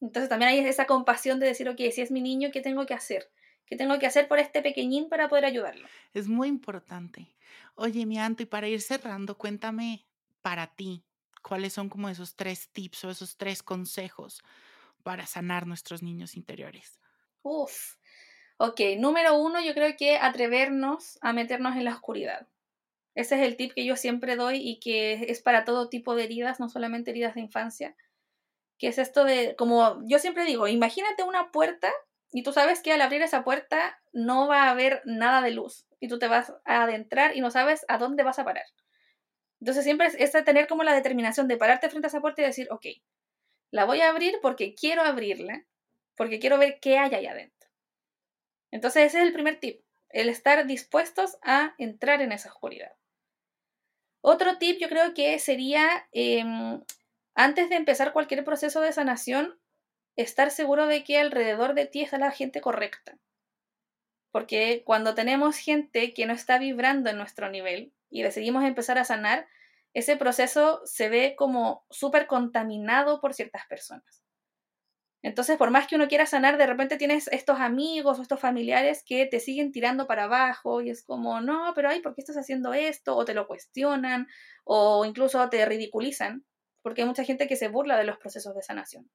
Entonces 0.00 0.28
también 0.28 0.50
hay 0.50 0.58
esa 0.58 0.86
compasión 0.86 1.40
de 1.40 1.46
decir, 1.46 1.68
ok, 1.68 1.80
si 1.90 2.02
es 2.02 2.10
mi 2.10 2.20
niño, 2.20 2.50
¿qué 2.52 2.60
tengo 2.60 2.84
que 2.86 2.94
hacer? 2.94 3.30
¿Qué 3.66 3.76
tengo 3.76 3.98
que 3.98 4.06
hacer 4.06 4.28
por 4.28 4.38
este 4.38 4.60
pequeñín 4.60 5.08
para 5.08 5.28
poder 5.28 5.46
ayudarlo? 5.46 5.88
Es 6.12 6.28
muy 6.28 6.48
importante. 6.48 7.34
Oye, 7.74 8.04
mi 8.04 8.18
Anto, 8.18 8.42
y 8.42 8.46
para 8.46 8.68
ir 8.68 8.82
cerrando, 8.82 9.38
cuéntame 9.38 10.06
para 10.42 10.66
ti, 10.66 11.02
cuáles 11.44 11.74
son 11.74 11.88
como 11.88 12.08
esos 12.08 12.34
tres 12.34 12.70
tips 12.70 13.04
o 13.04 13.10
esos 13.10 13.36
tres 13.36 13.62
consejos 13.62 14.42
para 15.04 15.26
sanar 15.26 15.66
nuestros 15.66 16.02
niños 16.02 16.36
interiores. 16.36 16.98
Uf. 17.42 17.96
Ok, 18.56 18.80
número 18.98 19.36
uno, 19.38 19.60
yo 19.60 19.74
creo 19.74 19.96
que 19.96 20.16
atrevernos 20.16 21.18
a 21.20 21.32
meternos 21.32 21.76
en 21.76 21.84
la 21.84 21.92
oscuridad. 21.94 22.48
Ese 23.14 23.36
es 23.36 23.42
el 23.42 23.56
tip 23.56 23.74
que 23.74 23.84
yo 23.84 23.96
siempre 23.96 24.36
doy 24.36 24.56
y 24.58 24.80
que 24.80 25.26
es 25.28 25.42
para 25.42 25.64
todo 25.64 25.88
tipo 25.88 26.14
de 26.16 26.24
heridas, 26.24 26.60
no 26.60 26.68
solamente 26.68 27.10
heridas 27.12 27.34
de 27.34 27.42
infancia. 27.42 27.96
Que 28.78 28.88
es 28.88 28.98
esto 28.98 29.24
de, 29.24 29.56
como 29.56 30.02
yo 30.06 30.18
siempre 30.18 30.44
digo, 30.44 30.68
imagínate 30.68 31.22
una 31.24 31.52
puerta 31.52 31.92
y 32.32 32.42
tú 32.42 32.52
sabes 32.52 32.82
que 32.82 32.92
al 32.92 33.02
abrir 33.02 33.22
esa 33.22 33.44
puerta 33.44 34.00
no 34.12 34.48
va 34.48 34.64
a 34.64 34.70
haber 34.70 35.02
nada 35.04 35.42
de 35.42 35.52
luz 35.52 35.86
y 36.00 36.08
tú 36.08 36.18
te 36.18 36.28
vas 36.28 36.52
a 36.64 36.84
adentrar 36.84 37.36
y 37.36 37.40
no 37.40 37.50
sabes 37.50 37.84
a 37.88 37.98
dónde 37.98 38.24
vas 38.24 38.38
a 38.38 38.44
parar. 38.44 38.66
Entonces 39.64 39.84
siempre 39.84 40.08
es, 40.18 40.32
tener 40.44 40.66
como 40.66 40.82
la 40.82 40.92
determinación 40.92 41.48
de 41.48 41.56
pararte 41.56 41.88
frente 41.88 42.06
a 42.06 42.08
esa 42.08 42.20
puerta 42.20 42.42
y 42.42 42.44
decir, 42.44 42.68
ok, 42.70 42.84
la 43.70 43.86
voy 43.86 44.02
a 44.02 44.10
abrir 44.10 44.38
porque 44.42 44.74
quiero 44.74 45.00
abrirla, 45.00 45.64
porque 46.16 46.38
quiero 46.38 46.58
ver 46.58 46.80
qué 46.80 46.98
hay 46.98 47.14
ahí 47.14 47.24
adentro. 47.24 47.70
Entonces 48.70 49.04
ese 49.04 49.22
es 49.22 49.26
el 49.26 49.32
primer 49.32 49.60
tip, 49.60 49.80
el 50.10 50.28
estar 50.28 50.66
dispuestos 50.66 51.38
a 51.40 51.74
entrar 51.78 52.20
en 52.20 52.32
esa 52.32 52.50
oscuridad. 52.50 52.92
Otro 54.20 54.58
tip 54.58 54.78
yo 54.78 54.90
creo 54.90 55.14
que 55.14 55.38
sería, 55.38 56.10
em, 56.12 56.82
antes 57.34 57.70
de 57.70 57.76
empezar 57.76 58.12
cualquier 58.12 58.44
proceso 58.44 58.82
de 58.82 58.92
sanación, 58.92 59.58
estar 60.14 60.50
seguro 60.50 60.86
de 60.86 61.04
que 61.04 61.16
alrededor 61.16 61.72
de 61.72 61.86
ti 61.86 62.02
está 62.02 62.18
la 62.18 62.32
gente 62.32 62.60
correcta. 62.60 63.16
Porque 64.30 64.82
cuando 64.84 65.14
tenemos 65.14 65.56
gente 65.56 66.12
que 66.12 66.26
no 66.26 66.34
está 66.34 66.58
vibrando 66.58 67.08
en 67.08 67.16
nuestro 67.16 67.48
nivel, 67.48 67.93
y 68.14 68.22
decidimos 68.22 68.62
empezar 68.62 68.96
a 68.96 69.04
sanar, 69.04 69.48
ese 69.92 70.16
proceso 70.16 70.80
se 70.84 71.08
ve 71.08 71.34
como 71.36 71.84
súper 71.90 72.28
contaminado 72.28 73.20
por 73.20 73.34
ciertas 73.34 73.66
personas. 73.66 74.22
Entonces, 75.20 75.56
por 75.56 75.72
más 75.72 75.88
que 75.88 75.96
uno 75.96 76.06
quiera 76.06 76.24
sanar, 76.24 76.56
de 76.56 76.66
repente 76.66 76.96
tienes 76.96 77.26
estos 77.32 77.58
amigos 77.58 78.18
o 78.18 78.22
estos 78.22 78.38
familiares 78.38 79.02
que 79.04 79.26
te 79.26 79.40
siguen 79.40 79.72
tirando 79.72 80.06
para 80.06 80.24
abajo 80.24 80.80
y 80.80 80.90
es 80.90 81.02
como, 81.02 81.40
no, 81.40 81.72
pero 81.74 81.88
ay, 81.88 82.02
¿por 82.02 82.14
qué 82.14 82.20
estás 82.20 82.36
haciendo 82.36 82.72
esto? 82.72 83.16
O 83.16 83.24
te 83.24 83.34
lo 83.34 83.48
cuestionan 83.48 84.28
o 84.62 85.04
incluso 85.04 85.48
te 85.50 85.64
ridiculizan, 85.66 86.44
porque 86.82 87.02
hay 87.02 87.08
mucha 87.08 87.24
gente 87.24 87.48
que 87.48 87.56
se 87.56 87.66
burla 87.66 87.96
de 87.96 88.04
los 88.04 88.18
procesos 88.18 88.54
de 88.54 88.62
sanación. 88.62 89.10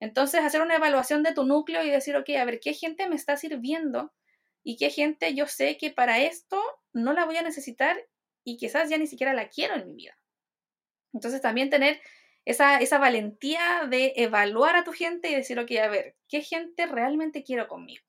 Entonces, 0.00 0.42
hacer 0.42 0.60
una 0.60 0.76
evaluación 0.76 1.22
de 1.22 1.32
tu 1.32 1.44
núcleo 1.44 1.82
y 1.82 1.90
decir, 1.90 2.14
ok, 2.14 2.28
a 2.38 2.44
ver, 2.44 2.60
¿qué 2.60 2.74
gente 2.74 3.08
me 3.08 3.16
está 3.16 3.38
sirviendo? 3.38 4.12
Y 4.62 4.76
qué 4.76 4.90
gente 4.90 5.34
yo 5.34 5.46
sé 5.46 5.78
que 5.78 5.90
para 5.90 6.18
esto 6.18 6.62
no 6.92 7.14
la 7.14 7.24
voy 7.24 7.38
a 7.38 7.42
necesitar 7.42 7.96
y 8.48 8.56
quizás 8.56 8.88
ya 8.88 8.96
ni 8.96 9.06
siquiera 9.06 9.34
la 9.34 9.48
quiero 9.48 9.74
en 9.74 9.86
mi 9.86 9.94
vida. 9.94 10.18
Entonces 11.12 11.42
también 11.42 11.68
tener 11.68 12.00
esa, 12.46 12.78
esa 12.78 12.98
valentía 12.98 13.86
de 13.90 14.14
evaluar 14.16 14.74
a 14.74 14.84
tu 14.84 14.92
gente 14.92 15.30
y 15.30 15.34
decir, 15.34 15.58
ok, 15.58 15.70
a 15.82 15.88
ver, 15.88 16.16
¿qué 16.28 16.40
gente 16.40 16.86
realmente 16.86 17.42
quiero 17.42 17.68
conmigo? 17.68 18.02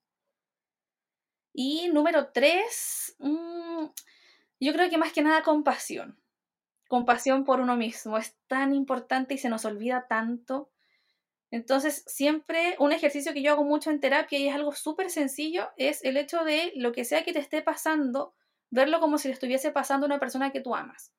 Y 1.52 1.88
número 1.88 2.28
tres, 2.32 3.16
mm, 3.18 3.86
yo 4.60 4.72
creo 4.72 4.88
que 4.88 4.96
más 4.96 5.12
que 5.12 5.22
nada 5.22 5.42
compasión. 5.42 6.18
Compasión 6.88 7.44
por 7.44 7.60
uno 7.60 7.76
mismo. 7.76 8.16
Es 8.16 8.34
tan 8.46 8.74
importante 8.74 9.34
y 9.34 9.38
se 9.38 9.50
nos 9.50 9.66
olvida 9.66 10.06
tanto. 10.08 10.70
Entonces, 11.50 12.04
siempre 12.06 12.76
un 12.78 12.92
ejercicio 12.92 13.34
que 13.34 13.42
yo 13.42 13.52
hago 13.52 13.64
mucho 13.64 13.90
en 13.90 14.00
terapia 14.00 14.38
y 14.38 14.48
es 14.48 14.54
algo 14.54 14.72
súper 14.72 15.10
sencillo, 15.10 15.68
es 15.76 16.02
el 16.02 16.16
hecho 16.16 16.44
de 16.44 16.72
lo 16.76 16.92
que 16.92 17.04
sea 17.04 17.24
que 17.24 17.32
te 17.32 17.40
esté 17.40 17.60
pasando, 17.60 18.34
verlo 18.70 19.00
como 19.00 19.18
si 19.18 19.28
le 19.28 19.34
estuviese 19.34 19.70
pasando 19.72 20.06
a 20.06 20.08
una 20.08 20.20
persona 20.20 20.50
que 20.50 20.60
tú 20.60 20.74
amas. 20.74 21.12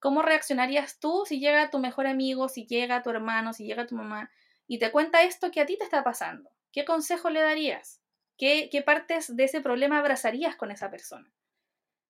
¿Cómo 0.00 0.22
reaccionarías 0.22 0.98
tú 0.98 1.24
si 1.26 1.38
llega 1.38 1.70
tu 1.70 1.78
mejor 1.78 2.06
amigo, 2.06 2.48
si 2.48 2.66
llega 2.66 3.02
tu 3.02 3.10
hermano, 3.10 3.52
si 3.52 3.64
llega 3.64 3.86
tu 3.86 3.94
mamá 3.94 4.30
y 4.66 4.78
te 4.78 4.90
cuenta 4.90 5.22
esto 5.22 5.50
que 5.50 5.60
a 5.60 5.66
ti 5.66 5.78
te 5.78 5.84
está 5.84 6.02
pasando? 6.02 6.50
¿Qué 6.72 6.84
consejo 6.84 7.30
le 7.30 7.40
darías? 7.40 8.02
¿Qué, 8.36 8.68
qué 8.70 8.82
partes 8.82 9.36
de 9.36 9.44
ese 9.44 9.60
problema 9.60 9.98
abrazarías 9.98 10.56
con 10.56 10.72
esa 10.72 10.90
persona? 10.90 11.32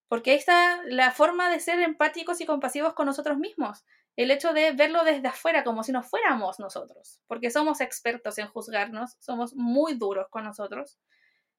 Porque 0.09 0.31
ahí 0.33 0.37
está 0.37 0.81
la 0.85 1.11
forma 1.11 1.51
de 1.51 1.61
ser 1.61 1.81
empáticos 1.81 2.41
y 2.41 2.47
compasivos 2.47 2.95
con 2.95 3.07
nosotros 3.07 3.39
mismos. 3.39 3.85
El 4.17 4.31
hecho 4.31 4.53
de 4.53 4.73
verlo 4.73 5.05
desde 5.05 5.29
afuera 5.29 5.65
como 5.65 5.83
si 5.83 5.93
no 5.93 6.03
fuéramos 6.03 6.59
nosotros. 6.59 7.21
Porque 7.27 7.51
somos 7.51 7.81
expertos 7.81 8.39
en 8.39 8.47
juzgarnos, 8.47 9.17
somos 9.21 9.55
muy 9.55 9.95
duros 9.95 10.29
con 10.31 10.45
nosotros. 10.45 10.99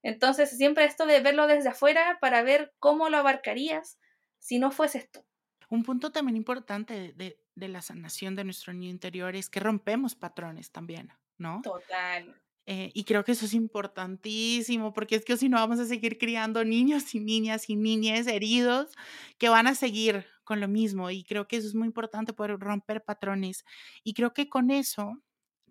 Entonces, 0.03 0.55
siempre 0.55 0.85
esto 0.85 1.05
de 1.05 1.21
verlo 1.21 1.47
desde 1.47 1.69
afuera 1.69 2.17
para 2.21 2.43
ver 2.43 2.73
cómo 2.79 3.09
lo 3.09 3.17
abarcarías 3.17 3.97
si 4.37 4.59
no 4.59 4.69
fueses 4.69 5.09
tú. 5.09 5.25
Un 5.69 5.83
punto 5.83 6.11
también 6.11 6.35
importante 6.35 7.13
de, 7.15 7.39
la 7.55 7.81
sanación 7.81 8.35
de 8.35 8.43
nuestro 8.43 8.73
niño 8.73 8.91
interior 8.91 9.35
es 9.35 9.49
que 9.49 9.59
rompemos 9.59 10.15
patrones 10.15 10.71
también, 10.71 11.11
¿no? 11.37 11.61
Total. 11.63 12.35
Eh, 12.65 12.91
y 12.93 13.03
creo 13.03 13.23
que 13.23 13.33
eso 13.33 13.45
es 13.45 13.53
importantísimo, 13.53 14.93
porque 14.93 15.15
es 15.15 15.25
que 15.25 15.35
si 15.37 15.49
no 15.49 15.57
vamos 15.57 15.79
a 15.79 15.85
seguir 15.85 16.17
criando 16.17 16.63
niños 16.63 17.13
y 17.15 17.19
niñas 17.19 17.69
y 17.69 17.75
niñas 17.75 18.27
heridos 18.27 18.91
que 19.37 19.49
van 19.49 19.67
a 19.67 19.75
seguir 19.75 20.25
con 20.43 20.59
lo 20.59 20.67
mismo. 20.67 21.09
Y 21.09 21.23
creo 21.23 21.47
que 21.47 21.57
eso 21.57 21.67
es 21.67 21.75
muy 21.75 21.87
importante, 21.87 22.33
poder 22.33 22.59
romper 22.59 23.03
patrones. 23.03 23.65
Y 24.03 24.13
creo 24.13 24.33
que 24.33 24.49
con 24.49 24.71
eso, 24.71 25.21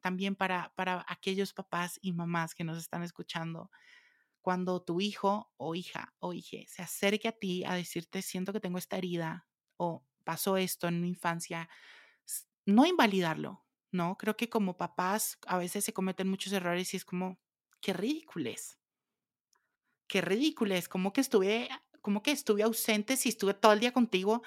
también 0.01 0.35
para, 0.35 0.73
para 0.75 1.05
aquellos 1.09 1.53
papás 1.53 1.99
y 2.03 2.13
mamás 2.13 2.55
que 2.55 2.65
nos 2.65 2.79
están 2.79 3.03
escuchando, 3.03 3.71
cuando 4.43 4.83
tu 4.83 5.01
hijo 5.01 5.53
o 5.57 5.75
hija 5.75 6.15
o 6.19 6.33
hija 6.33 6.59
se 6.67 6.83
acerque 6.83 7.29
a 7.29 7.33
ti 7.33 7.65
a 7.65 7.75
decirte, 7.75 8.23
siento 8.23 8.53
que 8.53 8.61
tengo 8.61 8.79
esta 8.79 8.99
herida 8.99 9.47
o 9.77 10.05
pasó 10.25 10.57
esto 10.57 10.89
en 10.89 11.01
mi 11.01 11.09
infancia, 11.09 11.69
no 12.67 12.87
invalidarlo, 12.87 13.65
¿no? 13.91 14.17
Creo 14.19 14.37
que 14.37 14.49
como 14.49 14.77
papás 14.77 15.39
a 15.47 15.59
veces 15.59 15.85
se 15.85 15.93
cometen 15.93 16.29
muchos 16.29 16.53
errores 16.53 16.93
y 16.95 16.97
es 16.97 17.05
como, 17.05 17.41
qué 17.81 17.93
ridículo 17.93 18.51
es. 18.51 18.79
Qué 20.09 20.21
ridículo 20.21 20.75
es, 20.75 20.89
como 20.89 21.13
que 21.13 21.21
estuve, 21.21 21.69
como 22.03 22.23
que 22.23 22.33
estuve 22.33 22.63
ausente 22.63 23.17
si 23.17 23.31
estuve 23.31 23.55
todo 23.55 23.73
el 23.73 23.81
día 23.81 23.93
contigo. 23.93 24.43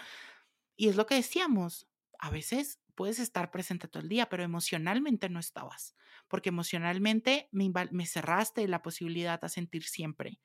Y 0.75 0.89
es 0.89 0.95
lo 0.95 1.05
que 1.05 1.15
decíamos, 1.15 1.87
a 2.19 2.29
veces 2.29 2.79
puedes 2.95 3.19
estar 3.19 3.51
presente 3.51 3.87
todo 3.87 4.01
el 4.01 4.09
día, 4.09 4.27
pero 4.29 4.43
emocionalmente 4.43 5.29
no 5.29 5.39
estabas, 5.39 5.95
porque 6.27 6.49
emocionalmente 6.49 7.49
me, 7.51 8.05
cerraste 8.05 8.67
la 8.67 8.81
posibilidad 8.81 9.43
a 9.43 9.49
sentir 9.49 9.83
siempre, 9.83 10.39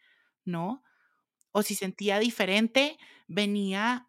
¿no? 0.44 0.82
O 1.52 1.62
si 1.62 1.74
sentía 1.74 2.18
diferente, 2.18 2.98
venía 3.26 4.08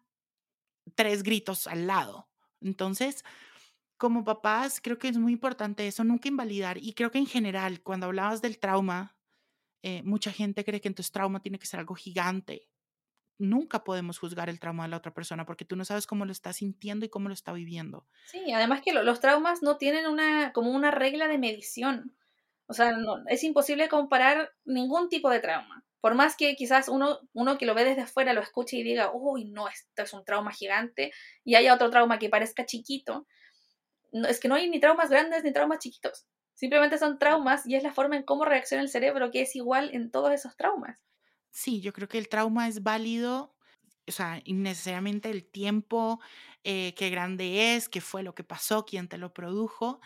tres 0.94 1.22
gritos 1.22 1.66
al 1.66 1.86
lado. 1.86 2.28
Entonces, 2.60 3.24
como 3.96 4.24
papás, 4.24 4.80
creo 4.82 4.98
que 4.98 5.08
es 5.08 5.18
muy 5.18 5.32
importante 5.32 5.86
eso, 5.86 6.04
nunca 6.04 6.28
invalidar. 6.28 6.78
Y 6.78 6.94
creo 6.94 7.10
que 7.10 7.18
en 7.18 7.26
general, 7.26 7.82
cuando 7.82 8.06
hablabas 8.06 8.42
del 8.42 8.58
trauma, 8.58 9.16
eh, 9.82 10.02
mucha 10.04 10.32
gente 10.32 10.64
cree 10.64 10.80
que 10.80 10.88
entonces 10.88 11.12
trauma 11.12 11.40
tiene 11.40 11.58
que 11.58 11.66
ser 11.66 11.80
algo 11.80 11.94
gigante 11.94 12.71
nunca 13.42 13.84
podemos 13.84 14.18
juzgar 14.18 14.48
el 14.48 14.60
trauma 14.60 14.84
de 14.84 14.90
la 14.90 14.96
otra 14.96 15.12
persona 15.12 15.44
porque 15.44 15.64
tú 15.64 15.76
no 15.76 15.84
sabes 15.84 16.06
cómo 16.06 16.24
lo 16.24 16.32
está 16.32 16.52
sintiendo 16.52 17.04
y 17.04 17.08
cómo 17.08 17.28
lo 17.28 17.34
está 17.34 17.52
viviendo. 17.52 18.06
Sí, 18.26 18.52
además 18.52 18.80
que 18.82 18.92
los 18.92 19.20
traumas 19.20 19.62
no 19.62 19.76
tienen 19.76 20.06
una 20.06 20.52
como 20.52 20.70
una 20.70 20.90
regla 20.90 21.28
de 21.28 21.38
medición. 21.38 22.16
O 22.66 22.74
sea, 22.74 22.96
es 23.28 23.44
imposible 23.44 23.88
comparar 23.88 24.50
ningún 24.64 25.08
tipo 25.08 25.28
de 25.28 25.40
trauma. 25.40 25.84
Por 26.00 26.14
más 26.14 26.36
que 26.36 26.56
quizás 26.56 26.88
uno, 26.88 27.20
uno 27.32 27.58
que 27.58 27.66
lo 27.66 27.74
ve 27.74 27.84
desde 27.84 28.02
afuera 28.02 28.32
lo 28.32 28.40
escuche 28.40 28.76
y 28.76 28.82
diga, 28.82 29.12
uy, 29.12 29.44
no, 29.44 29.68
esto 29.68 30.02
es 30.02 30.12
un 30.12 30.24
trauma 30.24 30.52
gigante, 30.52 31.12
y 31.44 31.54
haya 31.54 31.74
otro 31.74 31.90
trauma 31.90 32.18
que 32.18 32.28
parezca 32.28 32.66
chiquito, 32.66 33.26
no, 34.10 34.26
es 34.26 34.40
que 34.40 34.48
no 34.48 34.56
hay 34.56 34.68
ni 34.68 34.80
traumas 34.80 35.10
grandes 35.10 35.44
ni 35.44 35.52
traumas 35.52 35.78
chiquitos. 35.78 36.26
Simplemente 36.54 36.98
son 36.98 37.18
traumas 37.18 37.66
y 37.66 37.76
es 37.76 37.82
la 37.82 37.92
forma 37.92 38.16
en 38.16 38.24
cómo 38.24 38.44
reacciona 38.44 38.82
el 38.82 38.88
cerebro 38.88 39.30
que 39.30 39.42
es 39.42 39.56
igual 39.56 39.90
en 39.92 40.10
todos 40.10 40.32
esos 40.32 40.56
traumas. 40.56 40.98
Sí, 41.52 41.82
yo 41.82 41.92
creo 41.92 42.08
que 42.08 42.18
el 42.18 42.30
trauma 42.30 42.66
es 42.66 42.82
válido, 42.82 43.54
o 44.08 44.12
sea, 44.12 44.40
innecesariamente 44.44 45.30
el 45.30 45.44
tiempo, 45.44 46.18
eh, 46.64 46.94
qué 46.96 47.10
grande 47.10 47.76
es, 47.76 47.90
qué 47.90 48.00
fue 48.00 48.22
lo 48.22 48.34
que 48.34 48.42
pasó, 48.42 48.86
quién 48.86 49.06
te 49.06 49.18
lo 49.18 49.34
produjo. 49.34 50.00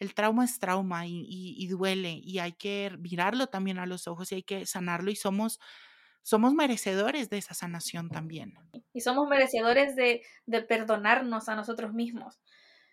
El 0.00 0.12
trauma 0.14 0.44
es 0.44 0.58
trauma 0.58 1.06
y, 1.06 1.66
duele 1.68 2.20
y 2.22 2.40
hay 2.40 2.52
que 2.52 2.96
mirarlo 2.98 3.46
también 3.46 3.78
a 3.78 3.86
los 3.86 4.08
ojos 4.08 4.30
y 4.32 4.36
hay 4.36 4.42
que 4.42 4.66
sanarlo 4.66 5.10
y 5.10 5.16
somos, 5.16 5.60
somos 6.22 6.52
merecedores 6.52 7.30
de 7.30 7.38
esa 7.38 7.54
sanación 7.54 8.10
también. 8.10 8.54
Y 8.92 9.00
somos 9.00 9.28
merecedores 9.28 9.94
de, 9.94 10.22
perdonarnos 10.68 11.48
a 11.48 11.54
nosotros 11.54 11.94
mismos, 11.94 12.40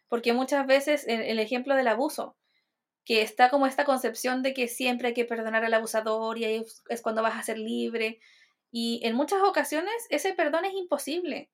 porque 0.07 0.33
muchas 0.33 0.67
veces 0.67 1.05
el 1.07 1.39
ejemplo 1.39 1.75
del 1.75 1.87
abuso, 1.87 2.37
que 3.05 3.21
está 3.21 3.49
como 3.49 3.67
esta 3.67 3.85
concepción 3.85 4.41
de 4.41 4.53
que 4.53 4.67
siempre 4.67 5.09
hay 5.09 5.13
que 5.13 5.25
perdonar 5.25 5.63
al 5.63 5.73
abusador 5.73 6.37
y 6.39 6.45
ahí 6.45 6.65
es 6.89 7.01
cuando 7.01 7.21
vas 7.21 7.37
a 7.37 7.43
ser 7.43 7.59
libre. 7.59 8.19
Y 8.71 8.99
en 9.03 9.15
muchas 9.15 9.41
ocasiones 9.43 9.93
ese 10.09 10.33
perdón 10.33 10.65
es 10.65 10.73
imposible. 10.73 11.51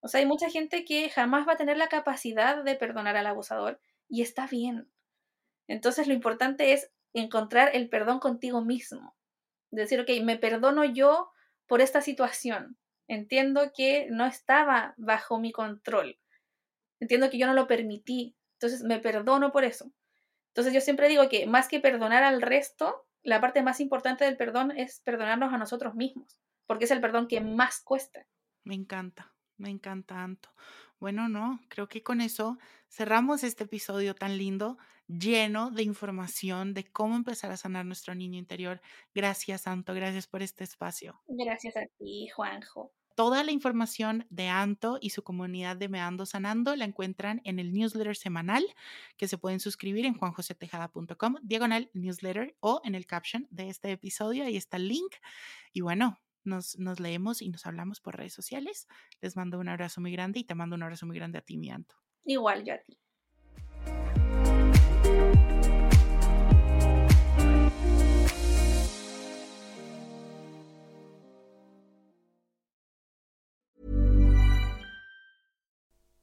O 0.00 0.08
sea, 0.08 0.20
hay 0.20 0.26
mucha 0.26 0.50
gente 0.50 0.84
que 0.84 1.08
jamás 1.08 1.46
va 1.46 1.52
a 1.52 1.56
tener 1.56 1.76
la 1.76 1.88
capacidad 1.88 2.62
de 2.62 2.74
perdonar 2.74 3.16
al 3.16 3.26
abusador 3.26 3.80
y 4.08 4.22
está 4.22 4.46
bien. 4.48 4.90
Entonces 5.68 6.08
lo 6.08 6.14
importante 6.14 6.72
es 6.72 6.90
encontrar 7.12 7.70
el 7.74 7.88
perdón 7.88 8.18
contigo 8.18 8.62
mismo. 8.62 9.14
Decir, 9.70 10.00
ok, 10.00 10.10
me 10.22 10.36
perdono 10.36 10.84
yo 10.84 11.30
por 11.66 11.80
esta 11.80 12.00
situación. 12.00 12.76
Entiendo 13.06 13.72
que 13.74 14.08
no 14.10 14.26
estaba 14.26 14.94
bajo 14.96 15.38
mi 15.38 15.52
control. 15.52 16.18
entiendo 17.00 17.30
que 17.30 17.38
yo 17.38 17.46
no 17.46 17.54
lo 17.54 17.68
permití, 17.68 18.34
entonces 18.54 18.82
me 18.82 18.98
perdono 18.98 19.52
por 19.52 19.64
eso. 19.64 19.92
Entonces 20.58 20.74
yo 20.74 20.80
siempre 20.80 21.08
digo 21.08 21.28
que 21.28 21.46
más 21.46 21.68
que 21.68 21.78
perdonar 21.78 22.24
al 22.24 22.42
resto, 22.42 23.06
la 23.22 23.40
parte 23.40 23.62
más 23.62 23.78
importante 23.78 24.24
del 24.24 24.36
perdón 24.36 24.72
es 24.72 25.00
perdonarnos 25.04 25.54
a 25.54 25.56
nosotros 25.56 25.94
mismos, 25.94 26.40
porque 26.66 26.86
es 26.86 26.90
el 26.90 27.00
perdón 27.00 27.28
que 27.28 27.40
más 27.40 27.80
cuesta. 27.80 28.26
Me 28.64 28.74
encanta, 28.74 29.32
me 29.56 29.70
encanta, 29.70 30.20
Anto. 30.20 30.48
Bueno, 30.98 31.28
no, 31.28 31.60
creo 31.68 31.88
que 31.88 32.02
con 32.02 32.20
eso 32.20 32.58
cerramos 32.88 33.44
este 33.44 33.62
episodio 33.62 34.16
tan 34.16 34.36
lindo, 34.36 34.78
lleno 35.06 35.70
de 35.70 35.84
información 35.84 36.74
de 36.74 36.90
cómo 36.90 37.14
empezar 37.14 37.52
a 37.52 37.56
sanar 37.56 37.86
nuestro 37.86 38.16
niño 38.16 38.36
interior. 38.36 38.80
Gracias, 39.14 39.68
Anto, 39.68 39.94
gracias 39.94 40.26
por 40.26 40.42
este 40.42 40.64
espacio. 40.64 41.22
Gracias 41.28 41.76
a 41.76 41.86
ti, 42.00 42.26
Juanjo. 42.34 42.92
Toda 43.18 43.42
la 43.42 43.50
información 43.50 44.26
de 44.30 44.46
Anto 44.46 44.96
y 45.00 45.10
su 45.10 45.24
comunidad 45.24 45.76
de 45.76 45.88
Meando 45.88 46.24
Sanando 46.24 46.76
la 46.76 46.84
encuentran 46.84 47.40
en 47.42 47.58
el 47.58 47.72
newsletter 47.72 48.14
semanal 48.14 48.64
que 49.16 49.26
se 49.26 49.36
pueden 49.36 49.58
suscribir 49.58 50.06
en 50.06 50.14
juanjosetejada.com, 50.14 51.34
diagonal 51.42 51.90
newsletter 51.94 52.54
o 52.60 52.80
en 52.84 52.94
el 52.94 53.06
caption 53.06 53.48
de 53.50 53.70
este 53.70 53.90
episodio. 53.90 54.44
Ahí 54.44 54.56
está 54.56 54.76
el 54.76 54.86
link. 54.86 55.16
Y 55.72 55.80
bueno, 55.80 56.20
nos, 56.44 56.78
nos, 56.78 57.00
leemos 57.00 57.42
y 57.42 57.48
nos 57.48 57.66
hablamos 57.66 58.00
por 58.00 58.16
redes 58.16 58.34
sociales. 58.34 58.86
Les 59.20 59.34
mando 59.34 59.58
un 59.58 59.68
abrazo 59.68 60.00
muy 60.00 60.12
grande 60.12 60.38
y 60.38 60.44
te 60.44 60.54
mando 60.54 60.76
un 60.76 60.84
abrazo 60.84 61.04
muy 61.04 61.16
grande 61.16 61.38
a 61.38 61.40
ti, 61.40 61.56
mi 61.56 61.70
Anto. 61.70 61.96
Igual 62.24 62.62
yo 62.64 62.74
a 62.74 62.78
ti. 62.78 63.00